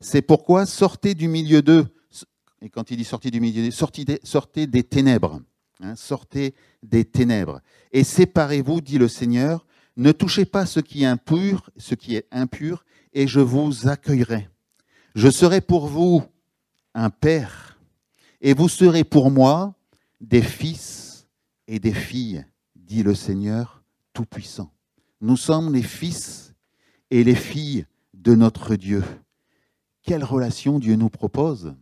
C'est 0.00 0.22
pourquoi 0.22 0.64
sortez 0.66 1.14
du 1.14 1.28
milieu 1.28 1.60
d'eux, 1.60 1.86
et 2.62 2.70
quand 2.70 2.90
il 2.90 2.96
dit 2.96 3.04
sortez 3.04 3.30
du 3.30 3.40
milieu 3.40 3.62
d'eux, 3.62 3.70
sortez 3.70 4.04
des, 4.04 4.20
sortez 4.22 4.66
des 4.66 4.84
ténèbres 4.84 5.40
Hein, 5.80 5.96
sortez 5.96 6.54
des 6.82 7.04
ténèbres 7.04 7.60
et 7.92 8.04
séparez-vous, 8.04 8.80
dit 8.80 8.98
le 8.98 9.08
Seigneur. 9.08 9.66
Ne 9.96 10.12
touchez 10.12 10.44
pas 10.44 10.66
ce 10.66 10.80
qui 10.80 11.02
est 11.02 11.06
impur, 11.06 11.70
ce 11.76 11.94
qui 11.94 12.16
est 12.16 12.26
impur, 12.30 12.84
et 13.12 13.26
je 13.26 13.40
vous 13.40 13.88
accueillerai. 13.88 14.48
Je 15.14 15.30
serai 15.30 15.60
pour 15.60 15.86
vous 15.86 16.22
un 16.94 17.10
père, 17.10 17.78
et 18.40 18.54
vous 18.54 18.68
serez 18.68 19.04
pour 19.04 19.30
moi 19.30 19.74
des 20.20 20.42
fils 20.42 21.28
et 21.66 21.78
des 21.78 21.92
filles, 21.92 22.44
dit 22.76 23.02
le 23.02 23.14
Seigneur 23.14 23.82
Tout-Puissant. 24.12 24.72
Nous 25.20 25.36
sommes 25.36 25.72
les 25.72 25.82
fils 25.82 26.54
et 27.10 27.24
les 27.24 27.34
filles 27.34 27.86
de 28.12 28.34
notre 28.34 28.76
Dieu. 28.76 29.02
Quelle 30.02 30.24
relation 30.24 30.78
Dieu 30.78 30.96
nous 30.96 31.08
propose? 31.08 31.74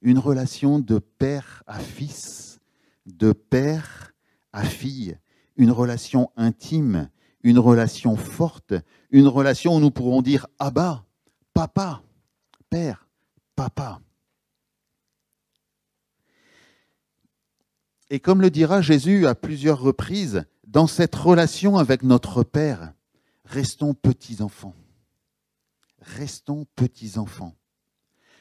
Une 0.00 0.18
relation 0.18 0.78
de 0.78 0.98
père 0.98 1.62
à 1.66 1.78
fils 1.78 2.57
de 3.14 3.32
père 3.32 4.12
à 4.52 4.64
fille, 4.64 5.18
une 5.56 5.70
relation 5.70 6.30
intime, 6.36 7.10
une 7.42 7.58
relation 7.58 8.16
forte, 8.16 8.74
une 9.10 9.26
relation 9.26 9.76
où 9.76 9.80
nous 9.80 9.90
pourrons 9.90 10.22
dire 10.22 10.46
Abba, 10.58 11.04
papa, 11.54 12.02
père, 12.70 13.08
papa. 13.56 14.00
Et 18.10 18.20
comme 18.20 18.40
le 18.40 18.50
dira 18.50 18.80
Jésus 18.80 19.26
à 19.26 19.34
plusieurs 19.34 19.80
reprises, 19.80 20.44
dans 20.66 20.86
cette 20.86 21.14
relation 21.14 21.76
avec 21.76 22.02
notre 22.02 22.42
Père, 22.42 22.92
restons 23.44 23.94
petits 23.94 24.42
enfants. 24.42 24.74
Restons 26.00 26.66
petits 26.76 27.18
enfants. 27.18 27.54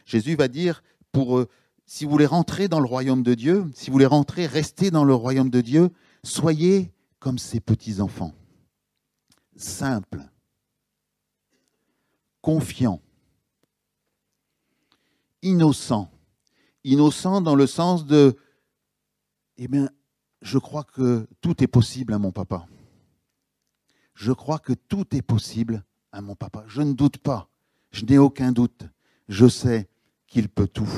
Jésus 0.06 0.36
va 0.36 0.48
dire 0.48 0.84
pour 1.12 1.46
si 1.88 2.04
vous 2.04 2.12
voulez 2.12 2.26
rentrer 2.26 2.68
dans 2.68 2.82
le 2.82 2.86
royaume 2.86 3.24
de 3.24 3.34
Dieu, 3.34 3.66
si 3.74 3.88
vous 3.88 3.94
voulez 3.94 4.06
rentrer, 4.06 4.46
rester 4.46 4.92
dans 4.92 5.06
le 5.06 5.16
royaume 5.16 5.50
de 5.50 5.62
Dieu, 5.62 5.90
soyez 6.22 6.92
comme 7.20 7.40
ces 7.40 7.62
petits-enfants, 7.62 8.34
simples, 9.56 10.22
confiants, 12.42 13.02
innocents. 15.42 16.12
Innocents 16.84 17.42
dans 17.42 17.56
le 17.56 17.68
sens 17.68 18.06
de, 18.06 18.38
eh 19.58 19.68
bien, 19.68 19.90
je 20.42 20.58
crois 20.58 20.84
que 20.84 21.28
tout 21.42 21.64
est 21.64 21.68
possible 21.68 22.14
à 22.14 22.20
mon 22.20 22.32
papa. 22.32 22.68
Je 24.14 24.32
crois 24.34 24.60
que 24.60 24.74
tout 24.74 25.16
est 25.16 25.22
possible 25.22 25.84
à 26.12 26.22
mon 26.22 26.36
papa. 26.36 26.64
Je 26.68 26.82
ne 26.82 26.94
doute 26.94 27.18
pas. 27.18 27.50
Je 27.92 28.06
n'ai 28.06 28.18
aucun 28.18 28.52
doute. 28.52 28.84
Je 29.30 29.48
sais 29.48 29.90
qu'il 30.28 30.50
peut 30.50 30.68
tout. 30.68 30.90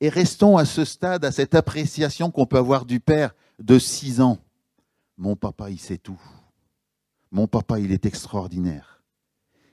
Et 0.00 0.08
restons 0.08 0.56
à 0.56 0.64
ce 0.64 0.84
stade, 0.84 1.24
à 1.24 1.32
cette 1.32 1.54
appréciation 1.54 2.30
qu'on 2.30 2.46
peut 2.46 2.58
avoir 2.58 2.84
du 2.84 3.00
Père 3.00 3.34
de 3.58 3.78
six 3.78 4.20
ans. 4.20 4.38
Mon 5.16 5.36
papa, 5.36 5.70
il 5.70 5.78
sait 5.78 5.98
tout. 5.98 6.20
Mon 7.30 7.46
papa, 7.46 7.80
il 7.80 7.92
est 7.92 8.04
extraordinaire. 8.06 9.02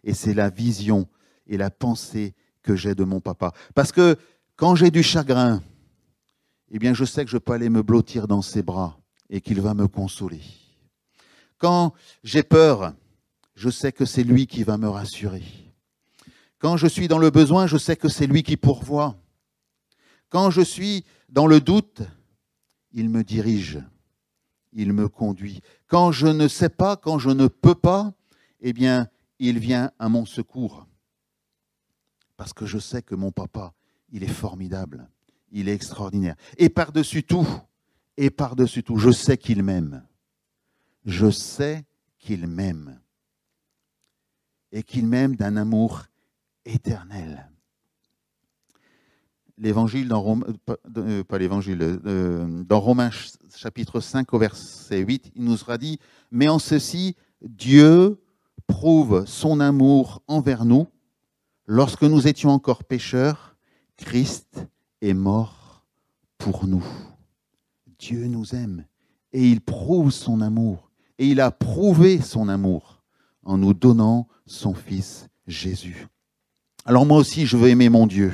Et 0.04 0.14
c'est 0.14 0.34
la 0.34 0.50
vision 0.50 1.08
et 1.48 1.58
la 1.58 1.70
pensée 1.70 2.34
que 2.62 2.76
j'ai 2.76 2.96
de 2.96 3.04
mon 3.04 3.20
papa. 3.20 3.52
Parce 3.76 3.92
que 3.92 4.18
quand 4.56 4.76
j'ai 4.76 4.92
du 4.92 5.04
chagrin, 5.04 5.62
eh 6.72 6.80
bien, 6.80 6.94
je 6.94 7.06
sais 7.06 7.26
que 7.26 7.32
je 7.32 7.38
peux 7.38 7.54
aller 7.54 7.70
me 7.70 7.84
blottir 7.84 8.28
dans 8.28 8.42
ses 8.42 8.64
bras 8.64 8.98
et 9.30 9.42
qu'il 9.42 9.62
va 9.62 9.74
me 9.74 9.88
consoler. 9.88 10.42
Quand 11.58 11.94
j'ai 12.24 12.44
peur, 12.44 12.94
je 13.56 13.70
sais 13.70 13.92
que 13.92 14.06
c'est 14.06 14.24
lui 14.24 14.48
qui 14.48 14.64
va 14.64 14.78
me 14.78 14.90
rassurer. 14.90 15.44
Quand 16.60 16.78
je 16.78 16.88
suis 16.88 17.08
dans 17.08 17.18
le 17.18 17.30
besoin, 17.30 17.68
je 17.68 17.78
sais 17.78 17.96
que 17.96 18.10
c'est 18.10 18.28
lui 18.28 18.44
qui 18.44 18.58
pourvoit. 18.58 19.16
Quand 20.34 20.50
je 20.50 20.62
suis 20.62 21.06
dans 21.30 21.46
le 21.46 21.62
doute, 21.62 22.02
il 22.92 23.08
me 23.08 23.24
dirige, 23.24 23.80
il 24.72 24.92
me 24.92 25.08
conduit. 25.08 25.62
Quand 25.86 26.12
je 26.12 26.26
ne 26.26 26.48
sais 26.48 26.70
pas, 26.70 26.98
quand 26.98 27.20
je 27.20 27.30
ne 27.30 27.46
peux 27.46 27.76
pas, 27.76 28.16
eh 28.60 28.74
bien, 28.74 29.10
il 29.38 29.60
vient 29.60 29.92
à 30.00 30.10
mon 30.10 30.26
secours. 30.26 30.88
Parce 32.36 32.52
que 32.52 32.66
je 32.66 32.80
sais 32.80 33.04
que 33.04 33.14
mon 33.14 33.32
papa, 33.32 33.76
il 34.10 34.24
est 34.24 34.28
formidable, 34.28 35.08
il 35.52 35.70
est 35.70 35.76
extraordinaire. 35.76 36.36
Et 36.58 36.70
par-dessus 36.70 37.22
tout, 37.22 37.48
et 38.18 38.32
par-dessus 38.32 38.82
tout, 38.82 38.98
je 38.98 39.12
sais 39.12 39.38
qu'il 39.38 39.62
m'aime. 39.62 40.04
Je 41.06 41.30
sais 41.30 41.86
qu'il 42.18 42.48
m'aime. 42.48 43.00
Et 44.72 44.82
qu'il 44.82 45.06
m'aime 45.06 45.36
d'un 45.36 45.58
amour 45.58 46.06
éternel. 46.66 47.53
L'évangile 49.58 50.08
dans 50.08 50.40
euh, 50.98 51.24
pas 51.24 51.38
l'évangile, 51.38 52.00
euh, 52.06 52.64
dans 52.64 52.80
Romains 52.80 53.12
chapitre 53.56 54.00
5 54.00 54.34
au 54.34 54.40
verset 54.40 55.00
8, 55.00 55.32
il 55.36 55.44
nous 55.44 55.58
sera 55.58 55.78
dit, 55.78 56.00
mais 56.32 56.48
en 56.48 56.60
ceci, 56.60 57.16
Dieu 57.42 58.22
prouve 58.68 59.26
son 59.26 59.60
amour 59.60 60.22
envers 60.28 60.66
nous. 60.66 60.88
Lorsque 61.66 62.04
nous 62.04 62.28
étions 62.28 62.50
encore 62.50 62.84
pécheurs, 62.84 63.56
Christ 63.98 64.68
est 65.02 65.14
mort 65.14 65.86
pour 66.38 66.68
nous. 66.68 66.86
Dieu 68.00 68.28
nous 68.28 68.54
aime 68.54 68.86
et 69.32 69.48
il 69.48 69.62
prouve 69.62 70.12
son 70.12 70.42
amour. 70.42 70.92
Et 71.18 71.28
il 71.28 71.42
a 71.42 71.52
prouvé 71.52 72.22
son 72.22 72.50
amour 72.50 73.04
en 73.44 73.58
nous 73.58 73.74
donnant 73.74 74.28
son 74.46 74.74
Fils 74.74 75.28
Jésus. 75.48 76.08
Alors 76.86 77.06
moi 77.06 77.18
aussi, 77.18 77.46
je 77.46 77.56
veux 77.56 77.70
aimer 77.70 77.90
mon 77.90 78.08
Dieu. 78.08 78.34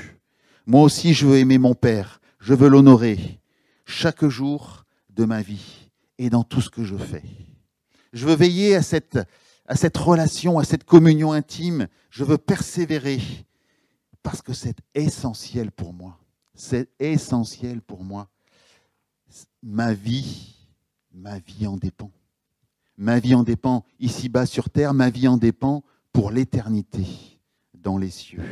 Moi 0.69 0.83
aussi, 0.83 1.15
je 1.15 1.25
veux 1.25 1.39
aimer 1.39 1.57
mon 1.57 1.73
Père. 1.73 2.21
Je 2.39 2.53
veux 2.53 2.69
l'honorer 2.69 3.39
chaque 3.87 4.23
jour 4.27 4.85
de 5.09 5.25
ma 5.25 5.41
vie 5.41 5.89
et 6.19 6.29
dans 6.29 6.43
tout 6.43 6.61
ce 6.61 6.69
que 6.69 6.83
je 6.83 6.95
fais. 6.95 7.23
Je 8.13 8.27
veux 8.27 8.35
veiller 8.35 8.75
à 8.75 8.83
cette, 8.83 9.17
à 9.65 9.75
cette 9.75 9.97
relation, 9.97 10.59
à 10.59 10.63
cette 10.63 10.83
communion 10.83 11.31
intime. 11.31 11.87
Je 12.11 12.23
veux 12.23 12.37
persévérer 12.37 13.19
parce 14.21 14.43
que 14.43 14.53
c'est 14.53 14.77
essentiel 14.93 15.71
pour 15.71 15.91
moi. 15.91 16.19
C'est 16.53 16.87
essentiel 16.99 17.81
pour 17.81 18.03
moi. 18.03 18.29
Ma 19.63 19.95
vie, 19.95 20.53
ma 21.11 21.39
vie 21.39 21.65
en 21.65 21.77
dépend. 21.77 22.11
Ma 22.95 23.17
vie 23.17 23.33
en 23.33 23.41
dépend 23.41 23.85
ici-bas 23.99 24.45
sur 24.45 24.69
terre, 24.69 24.93
ma 24.93 25.09
vie 25.09 25.27
en 25.27 25.37
dépend 25.37 25.83
pour 26.13 26.29
l'éternité 26.29 27.07
dans 27.73 27.97
les 27.97 28.11
cieux. 28.11 28.43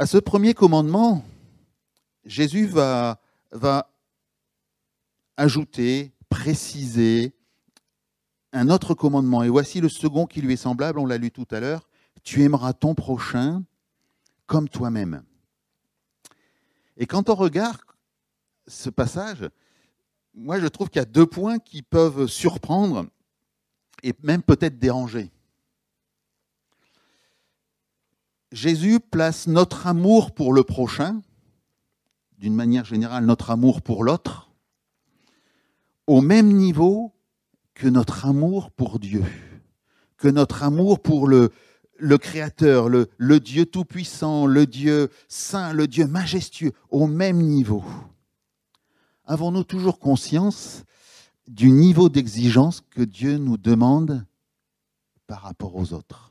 À 0.00 0.06
ce 0.06 0.16
premier 0.16 0.54
commandement, 0.54 1.24
Jésus 2.24 2.66
va, 2.66 3.20
ajouter, 5.36 6.12
préciser 6.28 7.34
un 8.52 8.70
autre 8.70 8.94
commandement. 8.94 9.42
Et 9.42 9.48
voici 9.48 9.80
le 9.80 9.88
second 9.88 10.26
qui 10.26 10.40
lui 10.40 10.52
est 10.52 10.56
semblable, 10.56 11.00
on 11.00 11.06
l'a 11.06 11.18
lu 11.18 11.32
tout 11.32 11.48
à 11.50 11.58
l'heure. 11.58 11.88
Tu 12.22 12.44
aimeras 12.44 12.74
ton 12.74 12.94
prochain 12.94 13.64
comme 14.46 14.68
toi-même. 14.68 15.24
Et 16.96 17.06
quand 17.06 17.28
on 17.28 17.34
regarde 17.34 17.80
ce 18.68 18.90
passage, 18.90 19.50
moi 20.32 20.60
je 20.60 20.68
trouve 20.68 20.90
qu'il 20.90 21.00
y 21.00 21.02
a 21.02 21.06
deux 21.06 21.26
points 21.26 21.58
qui 21.58 21.82
peuvent 21.82 22.28
surprendre 22.28 23.06
et 24.04 24.14
même 24.22 24.44
peut-être 24.44 24.78
déranger. 24.78 25.32
Jésus 28.52 29.00
place 29.00 29.46
notre 29.46 29.86
amour 29.86 30.32
pour 30.32 30.52
le 30.52 30.62
prochain, 30.62 31.20
d'une 32.38 32.54
manière 32.54 32.84
générale 32.84 33.26
notre 33.26 33.50
amour 33.50 33.82
pour 33.82 34.04
l'autre, 34.04 34.50
au 36.06 36.22
même 36.22 36.52
niveau 36.52 37.12
que 37.74 37.88
notre 37.88 38.24
amour 38.24 38.70
pour 38.70 38.98
Dieu, 38.98 39.24
que 40.16 40.28
notre 40.28 40.62
amour 40.62 41.00
pour 41.00 41.28
le, 41.28 41.50
Créateur, 42.18 42.88
le 42.88 43.40
Dieu 43.40 43.66
Tout-Puissant, 43.66 44.46
le 44.46 44.66
Dieu 44.66 45.10
Saint, 45.28 45.72
le 45.72 45.86
Dieu 45.86 46.06
majestueux, 46.06 46.72
au 46.90 47.06
même 47.06 47.38
niveau. 47.38 47.84
Avons-nous 49.24 49.64
toujours 49.64 49.98
conscience 49.98 50.84
du 51.48 51.70
niveau 51.70 52.08
d'exigence 52.08 52.80
que 52.80 53.02
Dieu 53.02 53.36
nous 53.36 53.58
demande 53.58 54.24
par 55.26 55.42
rapport 55.42 55.76
aux 55.76 55.92
autres? 55.92 56.27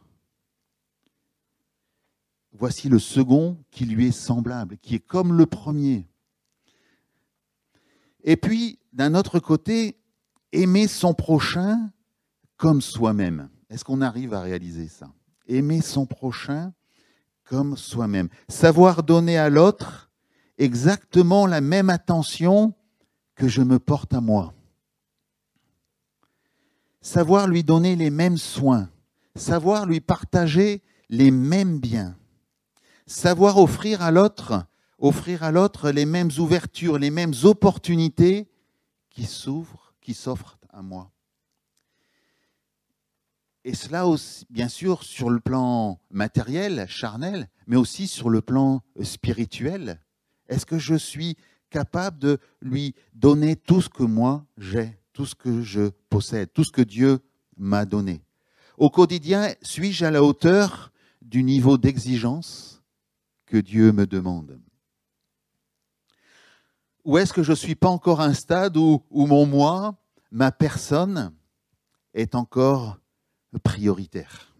Voici 2.59 2.89
le 2.89 2.97
second 2.97 3.57
qui 3.69 3.85
lui 3.85 4.07
est 4.07 4.11
semblable, 4.11 4.77
qui 4.79 4.95
est 4.95 4.99
comme 4.99 5.33
le 5.33 5.45
premier. 5.45 6.07
Et 8.23 8.35
puis, 8.35 8.79
d'un 8.93 9.13
autre 9.13 9.39
côté, 9.39 9.99
aimer 10.51 10.87
son 10.87 11.13
prochain 11.13 11.91
comme 12.57 12.81
soi-même. 12.81 13.49
Est-ce 13.69 13.85
qu'on 13.85 14.01
arrive 14.01 14.33
à 14.33 14.41
réaliser 14.41 14.87
ça? 14.87 15.13
Aimer 15.47 15.81
son 15.81 16.05
prochain 16.07 16.73
comme 17.43 17.77
soi-même. 17.77 18.27
Savoir 18.49 19.03
donner 19.03 19.37
à 19.37 19.49
l'autre 19.49 20.09
exactement 20.57 21.45
la 21.45 21.61
même 21.61 21.91
attention 21.91 22.73
que 23.35 23.47
je 23.47 23.61
me 23.61 23.77
porte 23.77 24.13
à 24.13 24.21
moi. 24.21 24.53
Savoir 27.01 27.47
lui 27.47 27.63
donner 27.63 27.95
les 27.95 28.09
mêmes 28.09 28.37
soins. 28.37 28.89
Savoir 29.35 29.85
lui 29.85 30.01
partager 30.01 30.81
les 31.09 31.29
mêmes 31.29 31.79
biens. 31.79 32.17
Savoir 33.07 33.57
offrir 33.57 34.01
à 34.01 34.11
l'autre, 34.11 34.65
offrir 34.99 35.41
à 35.41 35.51
l'autre 35.51 35.91
les 35.91 36.05
mêmes 36.05 36.29
ouvertures, 36.37 36.99
les 36.99 37.09
mêmes 37.09 37.33
opportunités 37.43 38.49
qui 39.09 39.25
s'ouvrent 39.25 39.87
qui 40.07 40.13
s'offre 40.13 40.57
à 40.69 40.81
moi. 40.81 41.11
Et 43.65 43.73
cela 43.75 44.07
aussi, 44.07 44.45
bien 44.49 44.69
sûr, 44.69 45.03
sur 45.03 45.29
le 45.29 45.41
plan 45.41 45.99
matériel, 46.09 46.85
charnel, 46.87 47.49
mais 47.65 47.75
aussi 47.75 48.07
sur 48.07 48.29
le 48.29 48.41
plan 48.41 48.81
spirituel. 49.01 50.01
Est-ce 50.47 50.65
que 50.65 50.79
je 50.79 50.95
suis 50.95 51.35
capable 51.69 52.19
de 52.19 52.39
lui 52.61 52.95
donner 53.13 53.57
tout 53.57 53.81
ce 53.81 53.89
que 53.89 54.03
moi 54.03 54.45
j'ai, 54.57 54.97
tout 55.11 55.25
ce 55.25 55.35
que 55.35 55.61
je 55.61 55.89
possède, 56.09 56.53
tout 56.53 56.63
ce 56.63 56.71
que 56.71 56.81
Dieu 56.81 57.19
m'a 57.57 57.83
donné? 57.85 58.23
Au 58.77 58.89
quotidien, 58.89 59.53
suis-je 59.61 60.05
à 60.05 60.11
la 60.11 60.23
hauteur 60.23 60.93
du 61.21 61.43
niveau 61.43 61.77
d'exigence? 61.77 62.76
Que 63.47 63.57
Dieu 63.57 63.91
me 63.91 64.05
demande 64.05 64.59
ou 67.07 67.17
est-ce 67.17 67.31
que 67.31 67.41
je 67.41 67.51
ne 67.51 67.55
suis 67.55 67.75
pas 67.75 67.87
encore 67.87 68.19
à 68.19 68.25
un 68.25 68.33
stade 68.33 68.75
où, 68.75 69.01
mon 69.11 69.45
moi, 69.45 69.95
ma 70.29 70.51
personne, 70.51 71.33
est 72.13 72.35
encore 72.35 72.99
prioritaire 73.63 74.53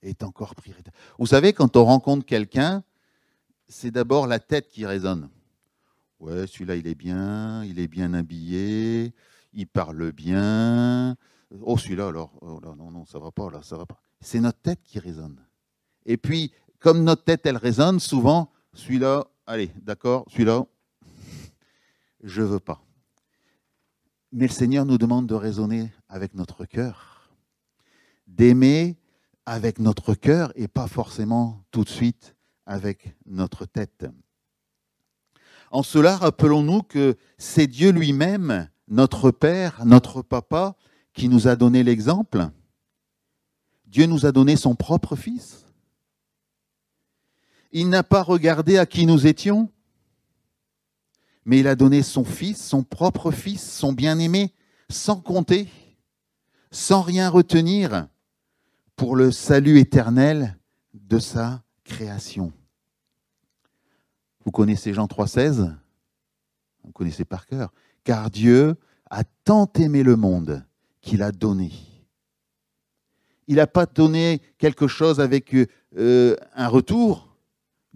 Est 0.00 0.22
encore 0.22 0.54
prioritaire? 0.54 0.92
Vous 1.18 1.26
savez, 1.26 1.52
quand 1.52 1.76
on 1.76 1.84
rencontre 1.84 2.24
quelqu'un, 2.24 2.84
c'est 3.66 3.90
d'abord 3.90 4.28
la 4.28 4.38
tête 4.38 4.68
qui 4.68 4.86
résonne. 4.86 5.28
Ouais, 6.20 6.46
celui-là, 6.46 6.76
il 6.76 6.86
est 6.86 6.94
bien, 6.94 7.64
il 7.64 7.80
est 7.80 7.88
bien 7.88 8.14
habillé, 8.14 9.12
il 9.52 9.66
parle 9.66 10.12
bien. 10.12 11.16
Oh, 11.62 11.76
celui-là, 11.76 12.06
alors, 12.06 12.38
oh 12.42 12.60
non, 12.62 12.92
non, 12.92 13.04
ça 13.06 13.18
va 13.18 13.32
pas, 13.32 13.50
là, 13.50 13.60
ça 13.64 13.76
va 13.76 13.86
pas. 13.86 14.00
C'est 14.20 14.38
notre 14.38 14.60
tête 14.60 14.84
qui 14.84 15.00
résonne. 15.00 15.44
Et 16.04 16.16
puis, 16.16 16.52
comme 16.78 17.04
notre 17.04 17.24
tête, 17.24 17.46
elle 17.46 17.56
résonne, 17.56 18.00
souvent, 18.00 18.50
celui-là, 18.72 19.26
allez, 19.46 19.70
d'accord, 19.82 20.24
celui-là, 20.28 20.66
je 22.22 22.42
veux 22.42 22.60
pas. 22.60 22.82
Mais 24.32 24.46
le 24.46 24.52
Seigneur 24.52 24.84
nous 24.84 24.98
demande 24.98 25.26
de 25.26 25.34
raisonner 25.34 25.92
avec 26.08 26.34
notre 26.34 26.64
cœur, 26.64 27.30
d'aimer 28.26 28.96
avec 29.46 29.78
notre 29.78 30.14
cœur 30.14 30.52
et 30.56 30.68
pas 30.68 30.88
forcément 30.88 31.64
tout 31.70 31.84
de 31.84 31.88
suite 31.88 32.34
avec 32.66 33.16
notre 33.26 33.64
tête. 33.64 34.06
En 35.70 35.82
cela, 35.82 36.16
rappelons-nous 36.16 36.82
que 36.82 37.16
c'est 37.38 37.66
Dieu 37.66 37.90
lui-même, 37.90 38.68
notre 38.88 39.30
Père, 39.30 39.84
notre 39.84 40.22
Papa, 40.22 40.76
qui 41.12 41.28
nous 41.28 41.48
a 41.48 41.56
donné 41.56 41.82
l'exemple. 41.82 42.48
Dieu 43.86 44.06
nous 44.06 44.26
a 44.26 44.32
donné 44.32 44.56
son 44.56 44.74
propre 44.74 45.16
Fils. 45.16 45.65
Il 47.72 47.88
n'a 47.88 48.02
pas 48.02 48.22
regardé 48.22 48.78
à 48.78 48.86
qui 48.86 49.06
nous 49.06 49.26
étions, 49.26 49.70
mais 51.44 51.60
il 51.60 51.68
a 51.68 51.76
donné 51.76 52.02
son 52.02 52.24
fils, 52.24 52.64
son 52.64 52.82
propre 52.82 53.30
fils, 53.30 53.62
son 53.62 53.92
bien-aimé, 53.92 54.52
sans 54.88 55.20
compter, 55.20 55.68
sans 56.70 57.02
rien 57.02 57.28
retenir, 57.28 58.08
pour 58.96 59.14
le 59.14 59.30
salut 59.30 59.78
éternel 59.78 60.56
de 60.94 61.18
sa 61.18 61.62
création. 61.84 62.52
Vous 64.44 64.50
connaissez 64.50 64.94
Jean 64.94 65.06
3,16 65.06 65.74
Vous 66.84 66.92
connaissez 66.92 67.24
par 67.24 67.46
cœur. 67.46 67.72
Car 68.04 68.30
Dieu 68.30 68.76
a 69.10 69.24
tant 69.44 69.70
aimé 69.74 70.02
le 70.02 70.16
monde 70.16 70.64
qu'il 71.00 71.22
a 71.22 71.32
donné. 71.32 71.72
Il 73.48 73.56
n'a 73.56 73.66
pas 73.66 73.86
donné 73.86 74.40
quelque 74.58 74.88
chose 74.88 75.20
avec 75.20 75.54
euh, 75.96 76.36
un 76.54 76.68
retour. 76.68 77.25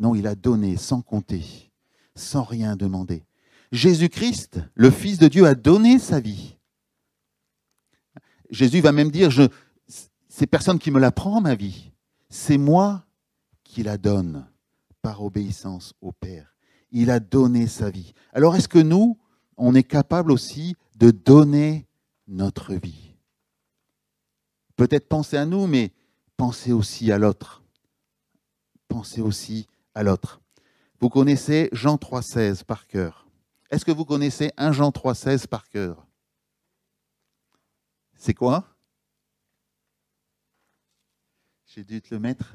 Non, 0.01 0.15
il 0.15 0.27
a 0.27 0.35
donné 0.35 0.79
sans 0.79 1.03
compter, 1.03 1.71
sans 2.15 2.43
rien 2.43 2.75
demander. 2.75 3.23
Jésus-Christ, 3.71 4.59
le 4.75 4.91
Fils 4.91 5.19
de 5.19 5.29
Dieu, 5.29 5.47
a 5.47 5.55
donné 5.55 5.99
sa 5.99 6.19
vie. 6.19 6.57
Jésus 8.49 8.81
va 8.81 8.93
même 8.93 9.11
dire, 9.11 9.31
c'est 10.29 10.47
personne 10.47 10.79
qui 10.79 10.91
me 10.91 10.99
la 10.99 11.13
prend, 11.13 11.43
ma 11.43 11.55
vie. 11.55 11.93
C'est 12.31 12.57
moi 12.57 13.05
qui 13.63 13.83
la 13.83 13.99
donne 13.99 14.49
par 15.03 15.23
obéissance 15.23 15.93
au 16.01 16.13
Père. 16.13 16.57
Il 16.91 17.11
a 17.11 17.21
donné 17.21 17.67
sa 17.67 17.91
vie. 17.91 18.15
Alors 18.33 18.57
est-ce 18.57 18.69
que 18.69 18.79
nous, 18.79 19.19
on 19.59 19.75
est 19.75 19.85
capable 19.85 20.33
aussi 20.33 20.77
de 20.97 21.11
donner 21.11 21.87
notre 22.27 22.75
vie? 22.75 23.15
Peut-être 24.77 25.09
penser 25.09 25.37
à 25.37 25.45
nous, 25.45 25.67
mais 25.67 25.93
penser 26.39 26.73
aussi 26.73 27.13
à 27.13 27.19
l'autre. 27.19 27.63
pensez 28.89 29.21
aussi 29.21 29.69
à 29.95 30.03
l'autre. 30.03 30.41
Vous 31.01 31.09
connaissez 31.09 31.69
Jean 31.73 31.97
3,16 31.97 32.65
par 32.65 32.87
cœur. 32.87 33.27
Est-ce 33.71 33.85
que 33.85 33.93
vous 33.93 34.05
connaissez 34.05 34.53
1 34.57 34.73
Jean 34.73 34.91
3,16 34.91 35.47
par 35.47 35.69
cœur? 35.69 36.07
C'est 38.17 38.35
quoi? 38.35 38.67
J'ai 41.67 41.85
dû 41.85 42.03
te 42.03 42.13
le 42.13 42.21
mettre. 42.21 42.55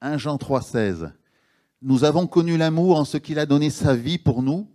1 0.00 0.18
Jean 0.18 0.36
3,16. 0.36 1.12
Nous 1.80 2.04
avons 2.04 2.26
connu 2.26 2.56
l'amour 2.56 2.98
en 2.98 3.04
ce 3.04 3.16
qu'il 3.16 3.38
a 3.38 3.46
donné 3.46 3.70
sa 3.70 3.94
vie 3.94 4.18
pour 4.18 4.42
nous. 4.42 4.68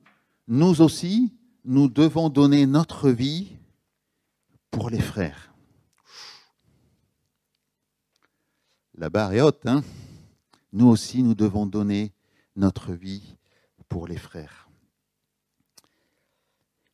Nous 0.48 0.82
aussi, 0.82 1.38
nous 1.66 1.90
devons 1.90 2.30
donner 2.30 2.66
notre 2.66 3.10
vie 3.10 3.58
pour 4.72 4.90
les 4.90 5.02
frères. 5.02 5.53
La 8.96 9.10
barre 9.10 9.34
est 9.34 9.42
haute, 9.42 9.66
hein 9.66 9.84
Nous 10.72 10.88
aussi, 10.88 11.24
nous 11.24 11.34
devons 11.34 11.66
donner 11.66 12.14
notre 12.56 12.94
vie 12.94 13.38
pour 13.90 14.08
les 14.08 14.18
frères. 14.18 14.70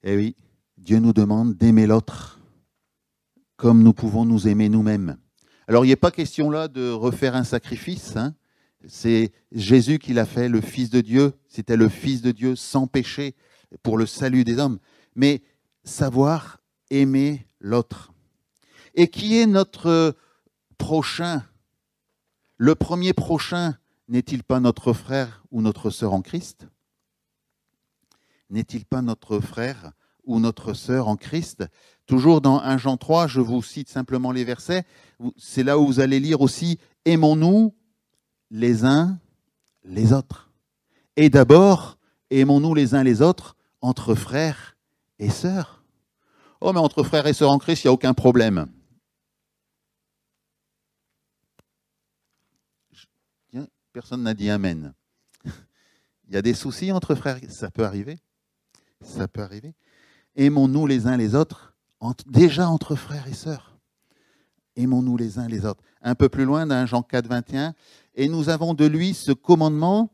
Eh 0.03 0.15
oui, 0.15 0.35
Dieu 0.77 0.99
nous 0.99 1.11
demande 1.11 1.55
d'aimer 1.55 1.87
l'autre 1.87 2.39
comme 3.57 3.83
nous 3.83 3.91
pouvons 3.91 4.23
nous 4.23 4.47
aimer 4.47 4.69
nous-mêmes. 4.69 5.17
Alors, 5.67 5.83
il 5.83 5.89
n'est 5.89 5.97
pas 5.97 6.11
question 6.11 6.49
là 6.49 6.69
de 6.69 6.89
refaire 6.89 7.35
un 7.35 7.43
sacrifice. 7.43 8.15
Hein 8.15 8.33
c'est 8.87 9.33
Jésus 9.51 9.99
qui 9.99 10.13
l'a 10.13 10.25
fait, 10.25 10.47
le 10.47 10.61
Fils 10.61 10.89
de 10.89 11.01
Dieu. 11.01 11.33
C'était 11.49 11.75
le 11.75 11.89
Fils 11.89 12.21
de 12.21 12.31
Dieu 12.31 12.55
sans 12.55 12.87
péché 12.87 13.35
pour 13.83 13.97
le 13.97 14.05
salut 14.05 14.45
des 14.45 14.57
hommes. 14.59 14.79
Mais 15.15 15.41
savoir 15.83 16.61
aimer 16.89 17.45
l'autre. 17.59 18.13
Et 18.95 19.09
qui 19.09 19.37
est 19.37 19.45
notre 19.45 20.15
prochain 20.77 21.43
Le 22.61 22.75
premier 22.75 23.13
prochain 23.13 23.77
n'est-il 24.09 24.43
pas 24.43 24.59
notre 24.59 24.91
frère 24.91 25.45
ou 25.49 25.61
notre 25.61 25.89
sœur 25.89 26.11
en 26.11 26.21
Christ? 26.21 26.67
N'est-il 28.49 28.83
pas 28.85 29.01
notre 29.01 29.39
frère 29.39 29.93
ou 30.25 30.41
notre 30.41 30.73
sœur 30.73 31.07
en 31.07 31.15
Christ? 31.15 31.63
Toujours 32.05 32.41
dans 32.41 32.59
1 32.59 32.77
Jean 32.77 32.97
3, 32.97 33.27
je 33.27 33.39
vous 33.39 33.63
cite 33.63 33.87
simplement 33.87 34.33
les 34.33 34.43
versets. 34.43 34.83
C'est 35.37 35.63
là 35.63 35.79
où 35.79 35.87
vous 35.87 36.01
allez 36.01 36.19
lire 36.19 36.41
aussi 36.41 36.79
Aimons-nous 37.05 37.73
les 38.51 38.83
uns 38.83 39.17
les 39.85 40.11
autres? 40.11 40.51
Et 41.15 41.29
d'abord, 41.29 41.97
aimons-nous 42.29 42.75
les 42.75 42.93
uns 42.93 43.03
les 43.03 43.21
autres 43.21 43.55
entre 43.79 44.15
frères 44.15 44.75
et 45.17 45.29
sœurs? 45.29 45.85
Oh, 46.59 46.73
mais 46.73 46.79
entre 46.79 47.03
frères 47.03 47.25
et 47.25 47.33
sœurs 47.33 47.51
en 47.51 47.57
Christ, 47.57 47.85
il 47.85 47.87
n'y 47.87 47.91
a 47.91 47.93
aucun 47.93 48.13
problème. 48.13 48.67
Personne 53.99 54.23
n'a 54.23 54.33
dit 54.33 54.49
Amen. 54.49 54.93
Il 55.43 56.33
y 56.33 56.37
a 56.37 56.41
des 56.41 56.53
soucis 56.53 56.89
entre 56.93 57.15
frères, 57.15 57.37
ça 57.49 57.69
peut 57.69 57.83
arriver. 57.83 58.17
Ça 59.01 59.27
peut 59.27 59.41
arriver. 59.41 59.75
Aimons-nous 60.37 60.87
les 60.87 61.05
uns 61.05 61.17
les 61.17 61.35
autres, 61.35 61.75
déjà 62.25 62.69
entre 62.69 62.95
frères 62.95 63.27
et 63.27 63.33
sœurs. 63.33 63.77
Aimons-nous 64.77 65.17
les 65.17 65.37
uns 65.37 65.49
les 65.49 65.65
autres. 65.65 65.83
Un 66.01 66.15
peu 66.15 66.29
plus 66.29 66.45
loin, 66.45 66.65
dans 66.65 66.85
Jean 66.85 67.01
4, 67.01 67.27
21, 67.27 67.73
et 68.15 68.29
nous 68.29 68.47
avons 68.47 68.73
de 68.73 68.85
lui 68.85 69.13
ce 69.13 69.33
commandement 69.33 70.13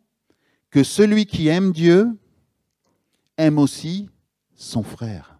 que 0.71 0.83
celui 0.83 1.27
qui 1.27 1.47
aime 1.47 1.71
Dieu 1.71 2.09
aime 3.37 3.59
aussi 3.59 4.09
son 4.55 4.81
frère. 4.81 5.37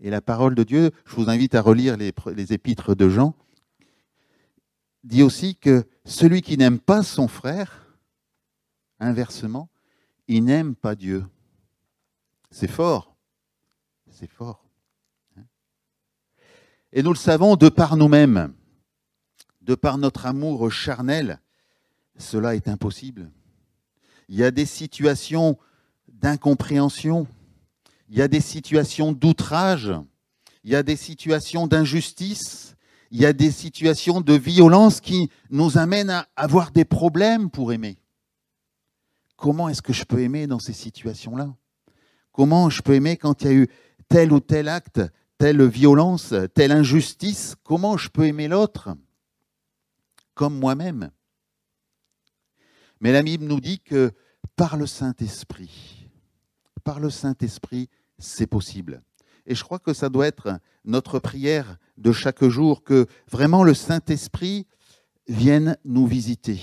Et 0.00 0.08
la 0.08 0.22
parole 0.22 0.54
de 0.54 0.62
Dieu, 0.62 0.92
je 1.04 1.14
vous 1.16 1.28
invite 1.28 1.54
à 1.54 1.60
relire 1.60 1.98
les, 1.98 2.14
les 2.34 2.54
épîtres 2.54 2.94
de 2.94 3.10
Jean, 3.10 3.34
dit 5.04 5.22
aussi 5.22 5.56
que 5.56 5.86
celui 6.04 6.42
qui 6.42 6.56
n'aime 6.56 6.78
pas 6.78 7.02
son 7.02 7.28
frère, 7.28 7.98
inversement, 9.00 9.68
il 10.28 10.44
n'aime 10.44 10.74
pas 10.74 10.94
Dieu. 10.94 11.24
C'est 12.50 12.70
fort. 12.70 13.14
C'est 14.10 14.30
fort. 14.30 14.64
Et 16.92 17.02
nous 17.02 17.12
le 17.12 17.18
savons 17.18 17.56
de 17.56 17.68
par 17.68 17.96
nous-mêmes 17.96 18.52
de 19.62 19.74
par 19.74 19.98
notre 19.98 20.26
amour 20.26 20.70
charnel, 20.70 21.40
cela 22.18 22.54
est 22.54 22.68
impossible. 22.68 23.30
Il 24.28 24.36
y 24.36 24.44
a 24.44 24.50
des 24.50 24.66
situations 24.66 25.58
d'incompréhension, 26.08 27.26
il 28.08 28.18
y 28.18 28.22
a 28.22 28.28
des 28.28 28.40
situations 28.40 29.12
d'outrage, 29.12 29.92
il 30.64 30.70
y 30.70 30.76
a 30.76 30.82
des 30.82 30.96
situations 30.96 31.66
d'injustice, 31.66 32.76
il 33.12 33.20
y 33.20 33.26
a 33.26 33.34
des 33.34 33.50
situations 33.50 34.22
de 34.22 34.32
violence 34.32 35.02
qui 35.02 35.30
nous 35.50 35.76
amènent 35.76 36.08
à 36.08 36.26
avoir 36.34 36.70
des 36.70 36.86
problèmes 36.86 37.50
pour 37.50 37.70
aimer. 37.74 37.98
Comment 39.36 39.68
est-ce 39.68 39.82
que 39.82 39.92
je 39.92 40.04
peux 40.04 40.20
aimer 40.20 40.46
dans 40.46 40.58
ces 40.58 40.72
situations-là? 40.72 41.54
Comment 42.32 42.70
je 42.70 42.80
peux 42.80 42.94
aimer 42.94 43.18
quand 43.18 43.42
il 43.42 43.46
y 43.46 43.50
a 43.50 43.52
eu 43.52 43.68
tel 44.08 44.32
ou 44.32 44.40
tel 44.40 44.66
acte, 44.66 45.02
telle 45.36 45.62
violence, 45.66 46.32
telle 46.54 46.72
injustice? 46.72 47.54
Comment 47.62 47.98
je 47.98 48.08
peux 48.08 48.26
aimer 48.26 48.48
l'autre 48.48 48.96
comme 50.32 50.58
moi-même? 50.58 51.10
Mais 53.00 53.12
la 53.12 53.22
Bible 53.22 53.44
nous 53.44 53.60
dit 53.60 53.80
que 53.80 54.12
par 54.56 54.78
le 54.78 54.86
Saint-Esprit, 54.86 56.08
par 56.82 56.98
le 56.98 57.10
Saint-Esprit, 57.10 57.90
c'est 58.18 58.46
possible. 58.46 59.02
Et 59.44 59.54
je 59.54 59.64
crois 59.64 59.80
que 59.80 59.92
ça 59.92 60.08
doit 60.08 60.28
être 60.28 60.58
notre 60.86 61.18
prière 61.18 61.76
de 61.96 62.12
chaque 62.12 62.44
jour, 62.44 62.84
que 62.84 63.06
vraiment 63.30 63.64
le 63.64 63.74
Saint-Esprit 63.74 64.66
vienne 65.28 65.76
nous 65.84 66.06
visiter, 66.06 66.60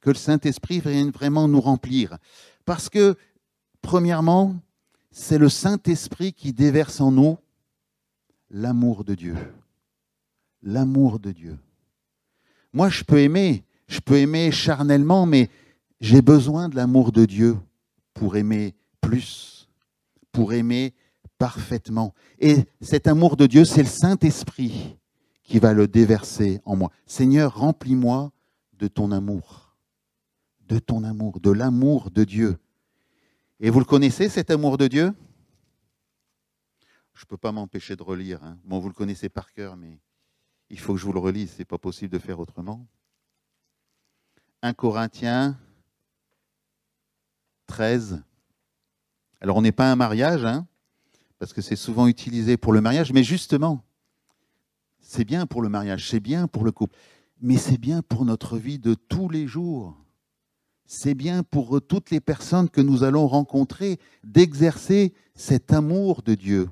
que 0.00 0.10
le 0.10 0.16
Saint-Esprit 0.16 0.80
vienne 0.80 1.10
vraiment 1.10 1.48
nous 1.48 1.60
remplir. 1.60 2.18
Parce 2.64 2.88
que, 2.88 3.16
premièrement, 3.80 4.56
c'est 5.10 5.38
le 5.38 5.48
Saint-Esprit 5.48 6.32
qui 6.32 6.52
déverse 6.52 7.00
en 7.00 7.12
nous 7.12 7.38
l'amour 8.50 9.04
de 9.04 9.14
Dieu. 9.14 9.36
L'amour 10.62 11.18
de 11.18 11.32
Dieu. 11.32 11.58
Moi, 12.72 12.88
je 12.88 13.04
peux 13.04 13.18
aimer, 13.18 13.64
je 13.88 14.00
peux 14.00 14.16
aimer 14.16 14.50
charnellement, 14.50 15.26
mais 15.26 15.50
j'ai 16.00 16.22
besoin 16.22 16.68
de 16.68 16.76
l'amour 16.76 17.12
de 17.12 17.26
Dieu 17.26 17.56
pour 18.14 18.36
aimer 18.36 18.74
plus, 19.00 19.68
pour 20.32 20.52
aimer 20.52 20.94
parfaitement. 21.42 22.14
Et 22.38 22.66
cet 22.80 23.08
amour 23.08 23.36
de 23.36 23.46
Dieu, 23.48 23.64
c'est 23.64 23.82
le 23.82 23.88
Saint-Esprit 23.88 24.96
qui 25.42 25.58
va 25.58 25.72
le 25.72 25.88
déverser 25.88 26.60
en 26.64 26.76
moi. 26.76 26.92
Seigneur, 27.04 27.56
remplis-moi 27.56 28.30
de 28.74 28.86
ton 28.86 29.10
amour, 29.10 29.76
de 30.68 30.78
ton 30.78 31.02
amour, 31.02 31.40
de 31.40 31.50
l'amour 31.50 32.12
de 32.12 32.22
Dieu. 32.22 32.58
Et 33.58 33.70
vous 33.70 33.80
le 33.80 33.84
connaissez, 33.84 34.28
cet 34.28 34.52
amour 34.52 34.78
de 34.78 34.86
Dieu? 34.86 35.12
Je 37.12 37.24
ne 37.24 37.26
peux 37.26 37.36
pas 37.36 37.50
m'empêcher 37.50 37.96
de 37.96 38.04
relire. 38.04 38.40
Hein. 38.44 38.56
Bon, 38.62 38.78
vous 38.78 38.86
le 38.86 38.94
connaissez 38.94 39.28
par 39.28 39.52
cœur, 39.52 39.76
mais 39.76 39.98
il 40.70 40.78
faut 40.78 40.94
que 40.94 41.00
je 41.00 41.06
vous 41.06 41.12
le 41.12 41.18
relise, 41.18 41.54
ce 41.54 41.58
n'est 41.58 41.64
pas 41.64 41.76
possible 41.76 42.12
de 42.12 42.20
faire 42.20 42.38
autrement. 42.38 42.86
1 44.62 44.74
Corinthiens 44.74 45.58
13. 47.66 48.22
Alors 49.40 49.56
on 49.56 49.62
n'est 49.62 49.72
pas 49.72 49.90
un 49.90 49.96
mariage, 49.96 50.44
hein, 50.44 50.68
parce 51.42 51.52
que 51.52 51.60
c'est 51.60 51.74
souvent 51.74 52.06
utilisé 52.06 52.56
pour 52.56 52.72
le 52.72 52.80
mariage, 52.80 53.12
mais 53.12 53.24
justement, 53.24 53.82
c'est 55.00 55.24
bien 55.24 55.44
pour 55.44 55.60
le 55.60 55.68
mariage, 55.68 56.08
c'est 56.08 56.20
bien 56.20 56.46
pour 56.46 56.62
le 56.62 56.70
couple, 56.70 56.96
mais 57.40 57.56
c'est 57.56 57.78
bien 57.78 58.00
pour 58.00 58.24
notre 58.24 58.58
vie 58.58 58.78
de 58.78 58.94
tous 58.94 59.28
les 59.28 59.48
jours. 59.48 59.96
C'est 60.86 61.14
bien 61.14 61.42
pour 61.42 61.82
toutes 61.82 62.12
les 62.12 62.20
personnes 62.20 62.70
que 62.70 62.80
nous 62.80 63.02
allons 63.02 63.26
rencontrer 63.26 63.98
d'exercer 64.22 65.14
cet 65.34 65.72
amour 65.72 66.22
de 66.22 66.36
Dieu 66.36 66.68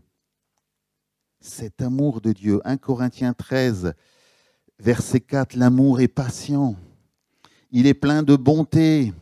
cet 1.40 1.82
amour 1.82 2.20
de 2.20 2.32
Dieu. 2.32 2.60
1 2.64 2.76
Corinthiens 2.76 3.32
13, 3.32 3.94
verset 4.78 5.20
4, 5.20 5.56
l'amour 5.56 6.00
est 6.00 6.06
patient, 6.06 6.76
il 7.72 7.88
est 7.88 7.94
plein 7.94 8.22
de 8.22 8.36
bonté, 8.36 9.12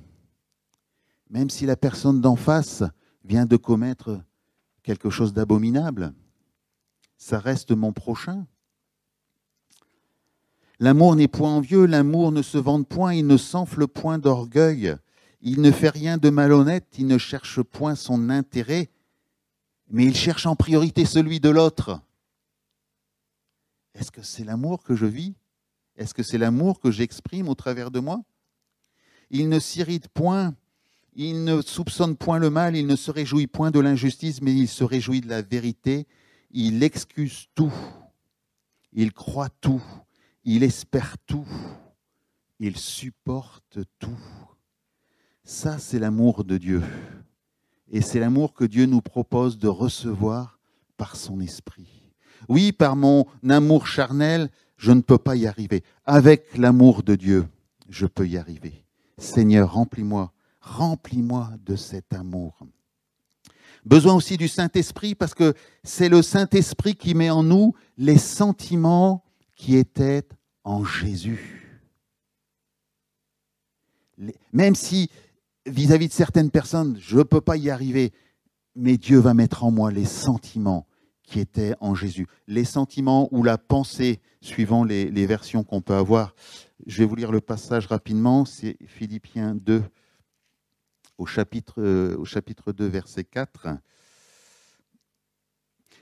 même 1.31 1.49
si 1.49 1.65
la 1.65 1.77
personne 1.77 2.21
d'en 2.21 2.37
face 2.37 2.83
vient 3.25 3.47
de 3.47 3.57
commettre 3.57 4.21
quelque 4.89 5.11
chose 5.11 5.35
d'abominable, 5.35 6.15
ça 7.19 7.39
reste 7.39 7.73
mon 7.73 7.93
prochain. 7.93 8.47
L'amour 10.81 11.15
n'est 11.15 11.29
point 11.29 11.55
envieux, 11.55 11.85
l'amour 11.85 12.33
ne 12.33 12.41
se 12.41 12.57
vante 12.57 12.89
point, 12.89 13.13
il 13.13 13.27
ne 13.27 13.37
s'enfle 13.37 13.87
point 13.87 14.19
d'orgueil, 14.19 14.97
il 15.43 15.61
ne 15.61 15.71
fait 15.71 15.91
rien 15.91 16.17
de 16.17 16.31
malhonnête, 16.31 16.87
il 16.97 17.07
ne 17.07 17.19
cherche 17.19 17.61
point 17.61 17.97
son 17.97 18.31
intérêt, 18.31 18.89
mais 19.91 20.07
il 20.07 20.17
cherche 20.17 20.47
en 20.47 20.57
priorité 20.57 21.05
celui 21.05 21.39
de 21.39 21.51
l'autre. 21.51 22.01
Est-ce 23.93 24.11
que 24.11 24.23
c'est 24.23 24.45
l'amour 24.45 24.83
que 24.83 24.97
je 24.97 25.05
vis? 25.05 25.35
Est-ce 25.97 26.15
que 26.15 26.23
c'est 26.23 26.39
l'amour 26.39 26.81
que 26.81 26.91
j'exprime 26.91 27.51
au 27.51 27.55
travers 27.55 27.91
de 27.91 28.01
moi? 28.01 28.23
Il 29.29 29.51
ne 29.51 29.59
s'irrite 29.59 30.09
point, 30.09 30.55
il 31.21 31.43
ne 31.43 31.61
soupçonne 31.63 32.17
point 32.17 32.39
le 32.39 32.49
mal, 32.49 32.77
il 32.77 32.87
ne 32.87 32.95
se 32.95 33.11
réjouit 33.11 33.49
point 33.49 33.73
de 33.73 33.81
l'injustice, 33.81 34.41
mais 34.41 34.55
il 34.55 34.69
se 34.69 34.85
réjouit 34.85 35.21
de 35.21 35.29
la 35.29 35.43
vérité. 35.43 36.07
Il 36.53 36.85
excuse 36.85 37.49
tout, 37.57 37.73
il 38.93 39.13
croit 39.13 39.49
tout, 39.61 39.83
il 40.45 40.63
espère 40.63 41.17
tout, 41.27 41.45
il 42.61 42.77
supporte 42.77 43.81
tout. 43.99 44.21
Ça, 45.43 45.79
c'est 45.79 45.99
l'amour 45.99 46.45
de 46.45 46.57
Dieu. 46.57 46.85
Et 47.91 48.01
c'est 48.01 48.21
l'amour 48.21 48.55
que 48.55 48.65
Dieu 48.65 48.87
nous 48.87 49.01
propose 49.01 49.59
de 49.59 49.67
recevoir 49.67 50.61
par 50.97 51.17
son 51.17 51.41
esprit. 51.41 52.13
Oui, 52.49 52.71
par 52.71 52.95
mon 52.95 53.27
amour 53.49 53.89
charnel, 53.89 54.51
je 54.77 54.93
ne 54.93 55.01
peux 55.01 55.19
pas 55.19 55.35
y 55.35 55.49
arriver. 55.49 55.83
Avec 56.05 56.57
l'amour 56.57 57.03
de 57.03 57.17
Dieu, 57.17 57.49
je 57.89 58.07
peux 58.07 58.29
y 58.29 58.37
arriver. 58.37 58.85
Seigneur, 59.17 59.73
remplis-moi, 59.73 60.33
remplis-moi 60.69 61.51
de 61.65 61.77
cet 61.77 62.13
amour. 62.13 62.59
Besoin 63.85 64.15
aussi 64.15 64.37
du 64.37 64.49
Saint-Esprit 64.49 65.15
parce 65.15 65.35
que 65.35 65.55
c'est 65.83 66.09
le 66.09 66.23
Saint-Esprit 66.23 66.95
qui 66.95 67.15
met 67.15 67.31
en 67.31 67.43
nous 67.43 67.75
les 67.97 68.19
sentiments 68.19 69.25
qui 69.55 69.77
étaient 69.77 70.25
en 70.65 70.85
Jésus. 70.85 71.81
Même 74.53 74.75
si 74.75 75.11
vis-à-vis 75.67 76.09
de 76.09 76.13
certaines 76.13 76.51
personnes, 76.51 76.97
je 77.01 77.19
ne 77.19 77.23
peux 77.23 77.41
pas 77.41 77.57
y 77.57 77.71
arriver, 77.71 78.13
mais 78.75 78.97
Dieu 78.97 79.19
va 79.19 79.35
mettre 79.35 79.65
en 79.65 79.71
moi 79.71 79.91
les 79.91 80.05
sentiments 80.05 80.87
qui 81.23 81.41
étaient 81.41 81.75
en 81.81 81.95
Jésus. 81.95 82.27
Les 82.47 82.65
sentiments 82.65 83.29
ou 83.33 83.43
la 83.43 83.59
pensée, 83.59 84.21
suivant 84.41 84.83
les, 84.83 85.11
les 85.11 85.27
versions 85.27 85.63
qu'on 85.63 85.83
peut 85.83 85.95
avoir. 85.95 86.35
Je 86.87 86.99
vais 86.99 87.05
vous 87.05 87.17
lire 87.17 87.33
le 87.33 87.41
passage 87.41 87.87
rapidement, 87.87 88.45
c'est 88.45 88.77
Philippiens 88.87 89.55
2, 89.55 89.83
au 91.19 91.27
chapitre, 91.27 91.83
euh, 91.83 92.17
au 92.17 92.25
chapitre 92.25 92.73
2, 92.73 92.87
verset 92.87 93.25
4. 93.25 93.69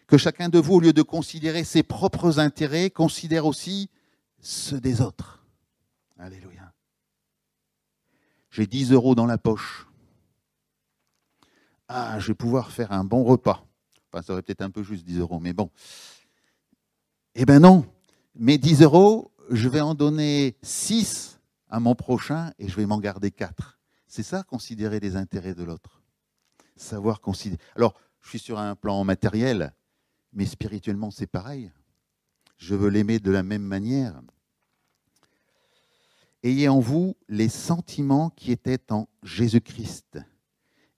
Que 0.07 0.19
chacun 0.19 0.49
de 0.49 0.59
vous, 0.59 0.75
au 0.75 0.81
lieu 0.81 0.93
de 0.93 1.03
considérer 1.03 1.65
ses 1.65 1.83
propres 1.83 2.39
intérêts, 2.39 2.91
considère 2.91 3.47
aussi 3.47 3.91
ceux 4.41 4.81
des 4.81 5.01
autres. 5.01 5.45
Alléluia. 6.19 6.73
J'ai 8.51 8.67
10 8.67 8.93
euros 8.93 9.15
dans 9.15 9.27
la 9.27 9.39
poche. 9.39 9.87
Ah, 11.89 12.19
je 12.21 12.29
vais 12.29 12.35
pouvoir 12.35 12.71
faire 12.71 12.93
un 12.93 13.05
bon 13.05 13.25
repas. 13.25 13.67
Enfin, 14.13 14.23
ça 14.23 14.33
aurait 14.33 14.43
peut-être 14.43 14.63
un 14.63 14.71
peu 14.71 14.83
juste 14.83 15.05
10 15.05 15.19
euros, 15.19 15.41
mais 15.41 15.53
bon. 15.53 15.71
Eh 17.35 17.45
bien 17.45 17.59
non, 17.59 17.85
mes 18.35 18.59
10 18.59 18.83
euros, 18.83 19.33
je 19.51 19.69
vais 19.69 19.81
en 19.81 19.95
donner 19.95 20.57
6 20.63 21.41
à 21.69 21.81
mon 21.81 21.95
prochain 21.95 22.53
et 22.59 22.69
je 22.69 22.77
vais 22.77 22.87
m'en 22.87 22.99
garder 22.99 23.31
4. 23.31 23.76
C'est 24.07 24.23
ça, 24.23 24.43
considérer 24.43 25.01
les 25.01 25.17
intérêts 25.17 25.55
de 25.55 25.65
l'autre. 25.65 26.01
Savoir 26.77 27.21
considérer. 27.21 27.61
Alors, 27.75 27.95
je 28.21 28.31
suis 28.31 28.39
sur 28.39 28.59
un 28.59 28.75
plan 28.75 29.03
matériel, 29.05 29.75
mais 30.33 30.47
spirituellement, 30.47 31.11
c'est 31.11 31.27
pareil. 31.27 31.73
Je 32.57 32.75
veux 32.75 32.89
l'aimer 32.89 33.19
de 33.19 33.31
la 33.31 33.43
même 33.43 33.63
manière. 33.63 34.21
Ayez 36.43 36.69
en 36.69 36.81
vous 36.81 37.17
les 37.29 37.49
sentiments 37.49 38.31
qui 38.31 38.53
étaient 38.53 38.93
en 38.93 39.09
Jésus-Christ. 39.23 40.19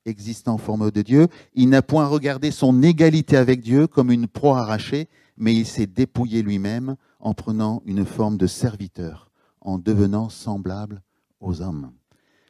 Existant 0.04 0.54
en 0.54 0.58
forme 0.58 0.90
de 0.90 1.02
Dieu, 1.02 1.28
il 1.54 1.68
n'a 1.68 1.82
point 1.82 2.06
regardé 2.06 2.50
son 2.50 2.82
égalité 2.82 3.36
avec 3.36 3.60
Dieu 3.60 3.86
comme 3.86 4.10
une 4.10 4.26
proie 4.26 4.60
arrachée, 4.60 5.08
mais 5.36 5.54
il 5.54 5.66
s'est 5.66 5.86
dépouillé 5.86 6.42
lui-même 6.42 6.96
en 7.20 7.34
prenant 7.34 7.82
une 7.84 8.04
forme 8.04 8.36
de 8.36 8.46
serviteur, 8.46 9.30
en 9.60 9.78
devenant 9.78 10.28
semblable 10.28 11.02
aux 11.40 11.60
hommes. 11.62 11.92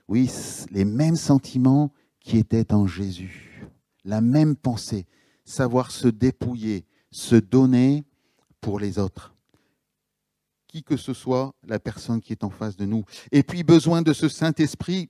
Oui, 0.08 0.30
les 0.70 0.84
mêmes 0.84 1.16
sentiments 1.16 1.92
qui 2.20 2.38
étaient 2.38 2.72
en 2.72 2.86
Jésus, 2.86 3.68
la 4.04 4.20
même 4.20 4.56
pensée, 4.56 5.06
savoir 5.44 5.90
se 5.90 6.08
dépouiller, 6.08 6.86
se 7.10 7.36
donner 7.36 8.04
pour 8.60 8.80
les 8.80 8.98
autres 8.98 9.34
qui 10.68 10.84
que 10.84 10.96
ce 10.96 11.14
soit 11.14 11.54
la 11.66 11.80
personne 11.80 12.20
qui 12.20 12.32
est 12.32 12.44
en 12.44 12.50
face 12.50 12.76
de 12.76 12.84
nous. 12.84 13.04
Et 13.32 13.42
puis 13.42 13.64
besoin 13.64 14.02
de 14.02 14.12
ce 14.12 14.28
Saint-Esprit, 14.28 15.08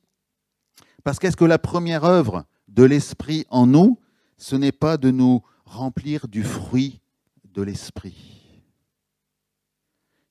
parce 1.04 1.18
qu'est-ce 1.18 1.36
que 1.36 1.44
la 1.44 1.58
première 1.58 2.04
œuvre 2.04 2.46
de 2.68 2.84
l'Esprit 2.84 3.44
en 3.50 3.66
nous, 3.66 3.98
ce 4.36 4.56
n'est 4.56 4.72
pas 4.72 4.96
de 4.96 5.10
nous 5.10 5.42
remplir 5.64 6.28
du 6.28 6.44
fruit 6.44 7.02
de 7.44 7.62
l'Esprit. 7.62 8.62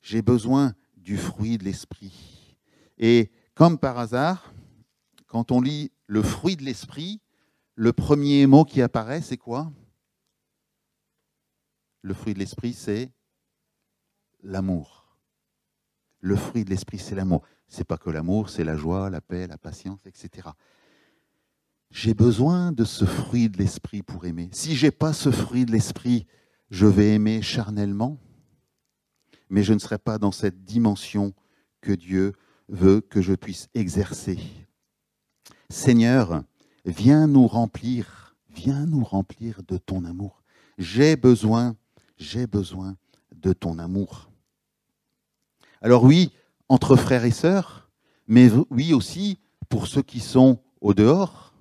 J'ai 0.01 0.21
besoin 0.21 0.73
du 0.95 1.17
fruit 1.17 1.57
de 1.57 1.65
l'Esprit. 1.65 2.55
Et 2.97 3.29
comme 3.53 3.77
par 3.77 3.99
hasard, 3.99 4.53
quand 5.27 5.51
on 5.51 5.61
lit 5.61 5.91
le 6.07 6.23
fruit 6.23 6.55
de 6.55 6.63
l'Esprit, 6.63 7.21
le 7.75 7.93
premier 7.93 8.47
mot 8.47 8.65
qui 8.65 8.81
apparaît, 8.81 9.21
c'est 9.21 9.37
quoi? 9.37 9.71
Le 12.01 12.13
fruit 12.13 12.33
de 12.33 12.39
l'Esprit, 12.39 12.73
c'est 12.73 13.11
l'amour. 14.43 15.17
Le 16.19 16.35
fruit 16.35 16.65
de 16.65 16.69
l'esprit, 16.69 16.97
c'est 16.97 17.15
l'amour. 17.15 17.43
C'est 17.67 17.83
pas 17.83 17.97
que 17.97 18.09
l'amour, 18.09 18.49
c'est 18.49 18.63
la 18.63 18.75
joie, 18.75 19.09
la 19.09 19.21
paix, 19.21 19.47
la 19.47 19.57
patience, 19.57 19.99
etc. 20.05 20.49
J'ai 21.91 22.13
besoin 22.13 22.71
de 22.71 22.83
ce 22.83 23.05
fruit 23.05 23.49
de 23.49 23.57
l'esprit 23.57 24.01
pour 24.01 24.25
aimer. 24.25 24.49
Si 24.51 24.75
j'ai 24.75 24.91
pas 24.91 25.13
ce 25.13 25.31
fruit 25.31 25.65
de 25.65 25.71
l'esprit, 25.71 26.25
je 26.69 26.85
vais 26.85 27.13
aimer 27.13 27.41
charnellement, 27.41 28.19
mais 29.49 29.63
je 29.63 29.73
ne 29.73 29.79
serai 29.79 29.97
pas 29.97 30.17
dans 30.17 30.31
cette 30.31 30.63
dimension 30.65 31.33
que 31.81 31.93
Dieu 31.93 32.33
veut 32.67 33.01
que 33.01 33.21
je 33.21 33.33
puisse 33.33 33.69
exercer. 33.73 34.37
Seigneur, 35.69 36.43
viens 36.85 37.27
nous 37.27 37.45
remplir, 37.45 38.35
viens 38.49 38.85
nous 38.85 39.03
remplir 39.03 39.61
de 39.67 39.77
ton 39.77 40.05
amour. 40.05 40.41
J'ai 40.77 41.15
besoin, 41.17 41.75
j'ai 42.17 42.47
besoin 42.47 42.95
de 43.35 43.51
ton 43.51 43.77
amour. 43.77 44.29
Alors 45.81 46.05
oui, 46.05 46.31
entre 46.69 46.95
frères 46.95 47.25
et 47.25 47.31
sœurs, 47.31 47.89
mais 48.27 48.49
oui 48.69 48.93
aussi 48.93 49.39
pour 49.67 49.87
ceux 49.87 50.01
qui 50.01 50.21
sont 50.21 50.59
au 50.79 50.93
dehors, 50.93 51.53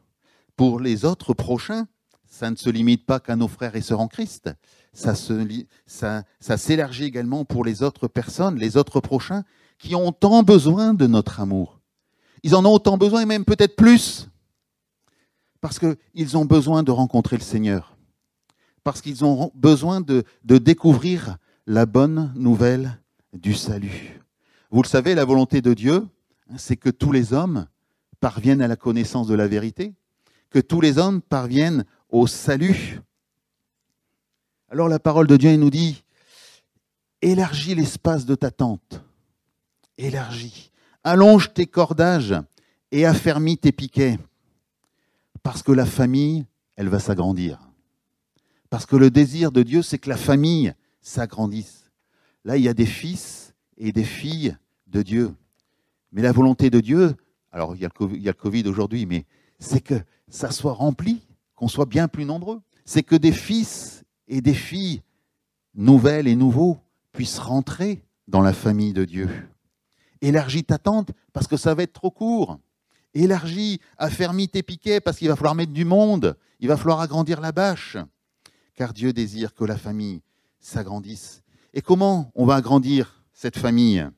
pour 0.55 0.79
les 0.79 1.05
autres 1.05 1.35
prochains. 1.35 1.89
Ça 2.29 2.51
ne 2.51 2.57
se 2.57 2.71
limite 2.71 3.07
pas 3.07 3.19
qu'à 3.19 3.35
nos 3.35 3.49
frères 3.49 3.77
et 3.77 3.81
sœurs 3.81 4.01
en 4.01 4.09
Christ. 4.09 4.51
Ça, 4.93 5.15
s'élargit 6.57 7.05
également 7.05 7.45
pour 7.45 7.65
les 7.65 7.83
autres 7.83 8.09
personnes, 8.09 8.57
les 8.57 8.77
autres 8.77 9.01
prochains, 9.01 9.45
qui 9.79 9.95
ont 9.95 10.13
tant 10.13 10.43
besoin 10.43 10.95
de 10.95 11.07
notre 11.07 11.41
amour. 11.41 11.76
Ils 12.47 12.55
en 12.55 12.65
ont 12.65 12.75
autant 12.75 12.97
besoin 12.97 13.23
et 13.23 13.27
même 13.27 13.45
peut-être 13.45 13.75
plus. 13.75 14.29
Parce 15.61 15.81
qu'ils 15.81 16.37
ont 16.37 16.45
besoin 16.45 16.85
de 16.85 16.93
rencontrer 16.93 17.37
le 17.37 17.43
Seigneur. 17.43 17.97
Parce 18.85 19.01
qu'ils 19.01 19.25
ont 19.25 19.51
besoin 19.57 20.01
de, 20.01 20.23
de 20.45 20.59
découvrir 20.59 21.39
la 21.67 21.87
bonne 21.87 22.33
nouvelle 22.37 23.01
du 23.33 23.53
salut. 23.53 24.23
Vous 24.71 24.81
le 24.81 24.87
savez, 24.87 25.17
la 25.17 25.25
volonté 25.25 25.61
de 25.61 25.75
Dieu, 25.75 26.07
c'est 26.57 26.77
que 26.77 26.89
tous 26.89 27.11
les 27.11 27.33
hommes 27.33 27.67
parviennent 28.21 28.63
à 28.63 28.69
la 28.69 28.77
connaissance 28.77 29.27
de 29.27 29.35
la 29.35 29.49
vérité, 29.49 29.93
que 30.51 30.61
tous 30.61 30.81
les 30.81 30.99
hommes 30.99 31.23
parviennent 31.23 31.85
au 32.11 32.29
salut. 32.29 33.01
Alors 34.71 34.89
la 34.89 35.01
parole 35.01 35.27
de 35.27 35.37
Dieu 35.37 35.57
nous 35.57 35.71
dit, 35.71 36.05
élargis 37.23 37.75
l'espace 37.75 38.25
de 38.25 38.37
ta 38.37 38.53
tente, 38.53 39.03
élargis, 39.99 40.71
allonge 41.07 41.55
tes 41.55 41.67
cordages 41.67 42.35
et 42.91 43.07
affermis 43.07 43.59
tes 43.59 43.71
piquets, 43.71 44.19
parce 45.45 45.63
que 45.63 45.71
la 45.71 45.87
famille, 45.87 46.45
elle 46.75 46.89
va 46.89 46.99
s'agrandir. 46.99 47.61
Parce 48.71 48.87
que 48.87 48.97
le 48.97 49.11
désir 49.11 49.53
de 49.53 49.63
Dieu, 49.63 49.83
c'est 49.83 49.99
que 49.99 50.09
la 50.09 50.17
famille 50.17 50.75
s'agrandisse. 51.01 51.93
Là, 52.45 52.57
il 52.57 52.65
y 52.65 52.69
a 52.69 52.75
des 52.75 52.87
fils 52.87 53.55
et 53.79 53.93
des 53.93 54.05
filles 54.05 54.57
de 54.89 55.03
Dieu. 55.03 55.33
Mais 56.11 56.23
la 56.23 56.33
volonté 56.33 56.71
de 56.71 56.81
Dieu, 56.81 57.15
alors 57.53 57.77
il 57.77 57.83
y 57.83 57.85
a 57.85 57.91
le 57.99 58.33
Covid, 58.33 58.67
aujourd'hui, 58.67 59.07
mais 59.07 59.25
c'est 59.61 59.81
que 59.81 60.01
ça 60.29 60.51
soit 60.51 60.73
rempli, 60.73 61.23
qu'on 61.55 61.69
soit 61.69 61.87
bien 61.87 62.09
plus 62.09 62.25
nombreux. 62.25 62.61
C'est 62.85 63.05
que 63.05 63.17
des 63.17 63.33
fils 63.33 64.05
et 64.27 64.41
des 64.41 64.55
filles 64.55 65.03
nouvelles 65.75 66.27
et 66.27 66.35
nouveaux 66.35 66.79
puissent 67.13 67.39
rentrer 67.39 68.03
dans 68.27 68.43
la 68.43 68.53
famille 68.53 68.93
de 68.93 69.05
Dieu. 69.05 69.29
Élargis 70.27 70.65
ta 70.65 70.79
tente 70.79 71.13
parce 71.33 71.47
que 71.47 71.57
ça 71.57 71.75
va 71.75 71.85
être 71.85 71.93
trop 71.93 72.11
court. 72.11 72.59
Élargis, 73.15 73.81
affermis 73.97 74.49
tes 74.49 74.65
piquets 74.65 75.01
parce 75.01 75.19
qu'il 75.19 75.29
va 75.29 75.37
falloir 75.37 75.55
mettre 75.55 75.73
du 75.73 75.85
monde. 75.85 76.37
Il 76.59 76.67
va 76.67 76.77
falloir 76.77 77.01
agrandir 77.01 77.41
la 77.41 77.53
bâche. 77.53 77.97
Car 78.75 78.93
Dieu 78.93 79.13
désire 79.13 79.55
que 79.55 79.65
la 79.65 79.77
famille 79.77 80.23
s'agrandisse 80.59 81.43
et 81.73 81.83
comment 81.83 82.33
on 82.35 82.45
va 82.45 82.57
agrandir 82.57 83.23
cette 83.33 83.59
famille? 83.59 84.09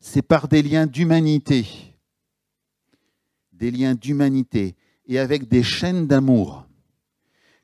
C'est 0.00 0.22
par 0.22 0.48
des 0.48 0.60
liens 0.60 0.86
d'humanité. 0.86 1.66
Des 3.52 3.70
liens 3.70 3.94
d'humanité 3.94 4.74
et 5.06 5.18
avec 5.18 5.48
des 5.48 5.62
chaînes 5.62 6.06
d'amour 6.06 6.66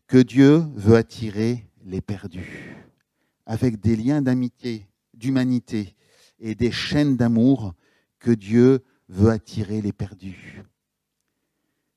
que 0.07 0.19
Dieu 0.19 0.65
veut 0.77 0.97
attirer 0.97 1.69
les 1.85 2.01
perdus. 2.01 2.87
Avec 3.45 3.81
des 3.81 3.97
liens 3.97 4.23
d'amitié, 4.23 4.89
d'humanité 5.13 5.95
et 6.41 6.55
des 6.55 6.71
chaînes 6.71 7.17
d'amour 7.17 7.75
que 8.19 8.31
Dieu 8.31 8.81
veut 9.09 9.31
attirer 9.31 9.81
les 9.81 9.93
perdus. 9.93 10.63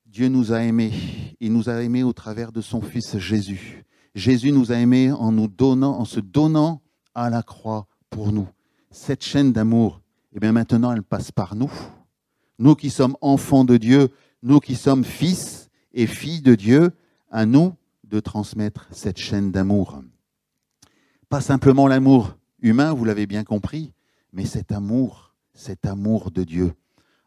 Dieu 0.05 0.27
nous 0.27 0.51
a 0.51 0.63
aimés. 0.63 0.93
Il 1.39 1.53
nous 1.53 1.69
a 1.69 1.81
aimés 1.81 2.03
au 2.03 2.13
travers 2.13 2.51
de 2.51 2.61
son 2.61 2.81
Fils 2.81 3.17
Jésus. 3.17 3.85
Jésus 4.13 4.51
nous 4.51 4.71
a 4.71 4.75
aimés 4.75 5.11
en 5.11 5.31
nous 5.31 5.47
donnant, 5.47 5.97
en 5.97 6.05
se 6.05 6.19
donnant 6.19 6.81
à 7.15 7.29
la 7.29 7.43
croix 7.43 7.87
pour 8.09 8.31
nous. 8.31 8.47
cette 8.89 9.23
chaîne 9.23 9.53
d'amour, 9.53 10.01
eh 10.33 10.51
maintenant, 10.51 10.91
elle 10.91 11.03
passe 11.03 11.31
par 11.31 11.55
nous. 11.55 11.71
Nous 12.59 12.75
qui 12.75 12.89
sommes 12.89 13.15
enfants 13.21 13.63
de 13.63 13.77
Dieu, 13.77 14.09
nous 14.43 14.59
qui 14.59 14.75
sommes 14.75 15.05
fils 15.05 15.69
et 15.93 16.07
filles 16.07 16.41
de 16.41 16.55
Dieu, 16.55 16.91
à 17.29 17.45
nous 17.45 17.73
de 18.03 18.19
transmettre 18.19 18.87
cette 18.91 19.17
chaîne 19.17 19.51
d'amour. 19.51 20.03
Pas 21.29 21.39
simplement 21.39 21.87
l'amour 21.87 22.37
humain, 22.61 22.91
vous 22.91 23.05
l'avez 23.05 23.27
bien 23.27 23.45
compris, 23.45 23.93
mais 24.31 24.45
cet 24.45 24.71
amour, 24.71 25.33
cet 25.53 25.85
amour 25.85 26.31
de 26.31 26.43
Dieu. 26.43 26.73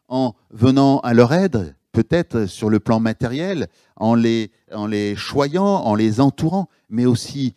En 0.07 0.33
venant 0.51 0.99
à 0.99 1.13
leur 1.13 1.33
aide, 1.33 1.75
peut-être 1.91 2.45
sur 2.45 2.69
le 2.69 2.79
plan 2.79 2.99
matériel, 2.99 3.67
en 3.95 4.15
les, 4.15 4.51
en 4.71 4.87
les 4.87 5.15
choyant, 5.15 5.65
en 5.65 5.95
les 5.95 6.19
entourant, 6.19 6.67
mais 6.89 7.05
aussi 7.05 7.55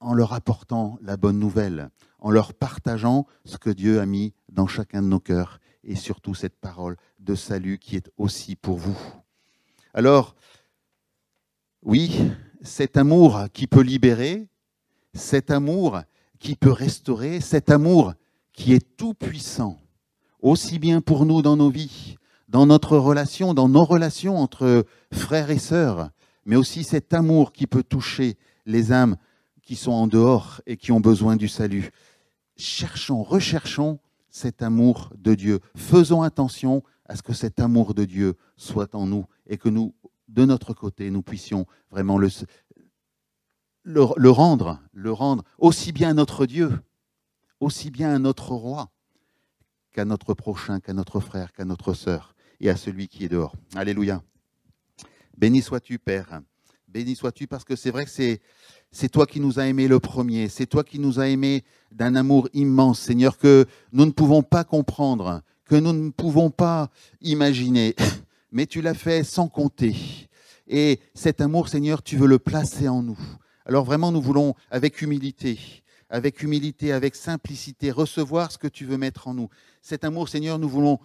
en 0.00 0.14
leur 0.14 0.32
apportant 0.32 0.98
la 1.02 1.16
bonne 1.16 1.38
nouvelle, 1.38 1.90
en 2.18 2.30
leur 2.30 2.54
partageant 2.54 3.26
ce 3.44 3.58
que 3.58 3.70
Dieu 3.70 4.00
a 4.00 4.06
mis 4.06 4.32
dans 4.48 4.66
chacun 4.66 5.02
de 5.02 5.08
nos 5.08 5.20
cœurs 5.20 5.58
et 5.84 5.96
surtout 5.96 6.34
cette 6.34 6.56
parole 6.56 6.96
de 7.18 7.34
salut 7.34 7.78
qui 7.78 7.96
est 7.96 8.10
aussi 8.16 8.56
pour 8.56 8.78
vous. 8.78 8.98
Alors, 9.94 10.34
oui, 11.82 12.30
cet 12.62 12.96
amour 12.96 13.46
qui 13.52 13.66
peut 13.66 13.82
libérer, 13.82 14.48
cet 15.14 15.50
amour 15.50 16.00
qui 16.38 16.54
peut 16.54 16.70
restaurer, 16.70 17.40
cet 17.40 17.70
amour 17.70 18.14
qui 18.52 18.72
est 18.72 18.96
tout 18.96 19.14
puissant, 19.14 19.78
aussi 20.40 20.78
bien 20.78 21.00
pour 21.00 21.24
nous 21.26 21.42
dans 21.42 21.56
nos 21.56 21.70
vies, 21.70 22.16
dans 22.48 22.66
notre 22.66 22.96
relation, 22.96 23.54
dans 23.54 23.68
nos 23.68 23.84
relations 23.84 24.36
entre 24.38 24.84
frères 25.12 25.50
et 25.50 25.58
sœurs, 25.58 26.10
mais 26.44 26.56
aussi 26.56 26.84
cet 26.84 27.14
amour 27.14 27.52
qui 27.52 27.66
peut 27.66 27.82
toucher 27.82 28.36
les 28.66 28.92
âmes 28.92 29.16
qui 29.62 29.76
sont 29.76 29.92
en 29.92 30.06
dehors 30.06 30.60
et 30.66 30.76
qui 30.76 30.92
ont 30.92 31.00
besoin 31.00 31.36
du 31.36 31.48
salut. 31.48 31.90
Cherchons, 32.56 33.22
recherchons 33.22 34.00
cet 34.28 34.62
amour 34.62 35.12
de 35.16 35.34
Dieu. 35.34 35.60
Faisons 35.76 36.22
attention 36.22 36.82
à 37.06 37.16
ce 37.16 37.22
que 37.22 37.32
cet 37.32 37.60
amour 37.60 37.94
de 37.94 38.04
Dieu 38.04 38.34
soit 38.56 38.94
en 38.94 39.06
nous 39.06 39.26
et 39.46 39.56
que 39.56 39.68
nous, 39.68 39.94
de 40.28 40.44
notre 40.44 40.74
côté, 40.74 41.10
nous 41.10 41.22
puissions 41.22 41.66
vraiment 41.90 42.18
le, 42.18 42.30
rendre, 44.30 44.80
le 44.92 45.12
rendre 45.12 45.44
aussi 45.58 45.92
bien 45.92 46.14
notre 46.14 46.46
Dieu, 46.46 46.72
aussi 47.62 47.90
bien 47.90 48.12
à 48.12 48.18
notre 48.18 48.50
roi, 48.50 48.90
qu'à 49.92 50.04
notre 50.04 50.34
prochain, 50.34 50.80
qu'à 50.80 50.92
notre 50.92 51.20
frère, 51.20 51.52
qu'à 51.52 51.64
notre 51.64 51.94
sœur 51.94 52.34
et 52.60 52.68
à 52.68 52.76
celui 52.76 53.06
qui 53.08 53.24
est 53.24 53.28
dehors. 53.28 53.54
Alléluia. 53.74 54.22
Béni 55.36 55.62
sois-tu, 55.62 55.98
Père. 55.98 56.40
Béni 56.88 57.14
sois-tu 57.14 57.46
parce 57.46 57.64
que 57.64 57.76
c'est 57.76 57.90
vrai 57.90 58.04
que 58.04 58.10
c'est, 58.10 58.40
c'est 58.90 59.08
toi 59.08 59.26
qui 59.26 59.38
nous 59.38 59.60
as 59.60 59.66
aimés 59.66 59.88
le 59.88 60.00
premier, 60.00 60.48
c'est 60.48 60.66
toi 60.66 60.82
qui 60.82 60.98
nous 60.98 61.20
as 61.20 61.28
aimés 61.28 61.62
d'un 61.92 62.16
amour 62.16 62.48
immense, 62.52 62.98
Seigneur, 62.98 63.38
que 63.38 63.66
nous 63.92 64.06
ne 64.06 64.10
pouvons 64.10 64.42
pas 64.42 64.64
comprendre, 64.64 65.42
que 65.64 65.76
nous 65.76 65.92
ne 65.92 66.10
pouvons 66.10 66.50
pas 66.50 66.90
imaginer, 67.20 67.94
mais 68.50 68.66
tu 68.66 68.82
l'as 68.82 68.94
fait 68.94 69.22
sans 69.22 69.48
compter. 69.48 69.94
Et 70.66 71.00
cet 71.14 71.40
amour, 71.40 71.68
Seigneur, 71.68 72.02
tu 72.02 72.16
veux 72.16 72.26
le 72.26 72.38
placer 72.38 72.88
en 72.88 73.02
nous. 73.02 73.18
Alors 73.64 73.84
vraiment, 73.84 74.10
nous 74.10 74.20
voulons, 74.20 74.54
avec 74.70 75.00
humilité, 75.00 75.81
avec 76.12 76.42
humilité, 76.42 76.92
avec 76.92 77.16
simplicité, 77.16 77.90
recevoir 77.90 78.52
ce 78.52 78.58
que 78.58 78.68
tu 78.68 78.84
veux 78.84 78.98
mettre 78.98 79.26
en 79.26 79.34
nous. 79.34 79.48
Cet 79.80 80.04
amour, 80.04 80.28
Seigneur, 80.28 80.58
nous 80.58 80.68
voulons 80.68 81.00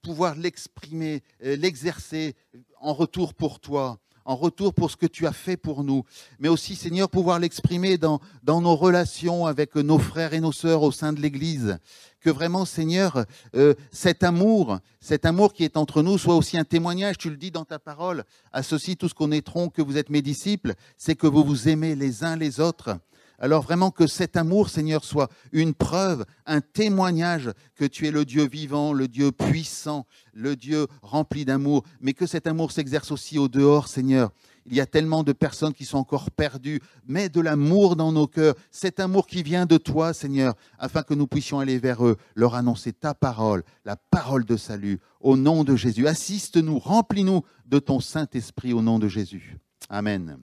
pouvoir 0.00 0.36
l'exprimer, 0.36 1.22
euh, 1.44 1.56
l'exercer 1.56 2.36
en 2.80 2.94
retour 2.94 3.34
pour 3.34 3.60
toi 3.60 3.98
en 4.26 4.34
retour 4.34 4.74
pour 4.74 4.90
ce 4.90 4.96
que 4.96 5.06
tu 5.06 5.26
as 5.26 5.32
fait 5.32 5.56
pour 5.56 5.84
nous, 5.84 6.04
mais 6.40 6.48
aussi, 6.48 6.74
Seigneur, 6.74 7.08
pouvoir 7.08 7.38
l'exprimer 7.38 7.96
dans, 7.96 8.20
nos 8.44 8.74
relations 8.74 9.46
avec 9.46 9.76
nos 9.76 10.00
frères 10.00 10.34
et 10.34 10.40
nos 10.40 10.50
sœurs 10.50 10.82
au 10.82 10.90
sein 10.90 11.12
de 11.12 11.20
l'Église. 11.20 11.78
Que 12.20 12.30
vraiment, 12.30 12.64
Seigneur, 12.64 13.24
euh, 13.54 13.74
cet 13.92 14.24
amour, 14.24 14.80
cet 15.00 15.26
amour 15.26 15.52
qui 15.52 15.62
est 15.62 15.76
entre 15.76 16.02
nous 16.02 16.18
soit 16.18 16.34
aussi 16.34 16.58
un 16.58 16.64
témoignage, 16.64 17.18
tu 17.18 17.30
le 17.30 17.36
dis 17.36 17.52
dans 17.52 17.64
ta 17.64 17.78
parole, 17.78 18.24
à 18.52 18.64
ceci, 18.64 18.96
tout 18.96 19.08
ce 19.08 19.14
qu'on 19.14 19.26
connaîtront 19.26 19.68
que 19.68 19.80
vous 19.80 19.96
êtes 19.96 20.10
mes 20.10 20.22
disciples, 20.22 20.74
c'est 20.96 21.14
que 21.14 21.28
vous 21.28 21.44
vous 21.44 21.68
aimez 21.68 21.94
les 21.94 22.24
uns 22.24 22.34
les 22.34 22.58
autres. 22.58 22.98
Alors 23.38 23.62
vraiment 23.62 23.90
que 23.90 24.06
cet 24.06 24.36
amour, 24.36 24.70
Seigneur, 24.70 25.04
soit 25.04 25.30
une 25.52 25.74
preuve, 25.74 26.24
un 26.46 26.60
témoignage 26.60 27.50
que 27.74 27.84
tu 27.84 28.06
es 28.06 28.10
le 28.10 28.24
Dieu 28.24 28.48
vivant, 28.48 28.92
le 28.92 29.08
Dieu 29.08 29.32
puissant, 29.32 30.06
le 30.32 30.56
Dieu 30.56 30.86
rempli 31.02 31.44
d'amour, 31.44 31.84
mais 32.00 32.14
que 32.14 32.26
cet 32.26 32.46
amour 32.46 32.72
s'exerce 32.72 33.10
aussi 33.10 33.38
au 33.38 33.48
dehors, 33.48 33.88
Seigneur. 33.88 34.30
Il 34.68 34.74
y 34.74 34.80
a 34.80 34.86
tellement 34.86 35.22
de 35.22 35.32
personnes 35.32 35.72
qui 35.72 35.84
sont 35.84 35.98
encore 35.98 36.30
perdues. 36.30 36.80
Mets 37.06 37.28
de 37.28 37.40
l'amour 37.40 37.94
dans 37.94 38.10
nos 38.10 38.26
cœurs, 38.26 38.54
cet 38.70 38.98
amour 38.98 39.26
qui 39.26 39.42
vient 39.42 39.66
de 39.66 39.76
toi, 39.76 40.12
Seigneur, 40.12 40.54
afin 40.78 41.02
que 41.02 41.14
nous 41.14 41.26
puissions 41.26 41.60
aller 41.60 41.78
vers 41.78 42.04
eux, 42.04 42.16
leur 42.34 42.54
annoncer 42.54 42.92
ta 42.92 43.14
parole, 43.14 43.62
la 43.84 43.96
parole 43.96 44.44
de 44.44 44.56
salut, 44.56 44.98
au 45.20 45.36
nom 45.36 45.62
de 45.62 45.76
Jésus. 45.76 46.08
Assiste-nous, 46.08 46.78
remplis-nous 46.78 47.42
de 47.66 47.78
ton 47.78 48.00
Saint-Esprit 48.00 48.72
au 48.72 48.82
nom 48.82 48.98
de 48.98 49.08
Jésus. 49.08 49.56
Amen. 49.88 50.38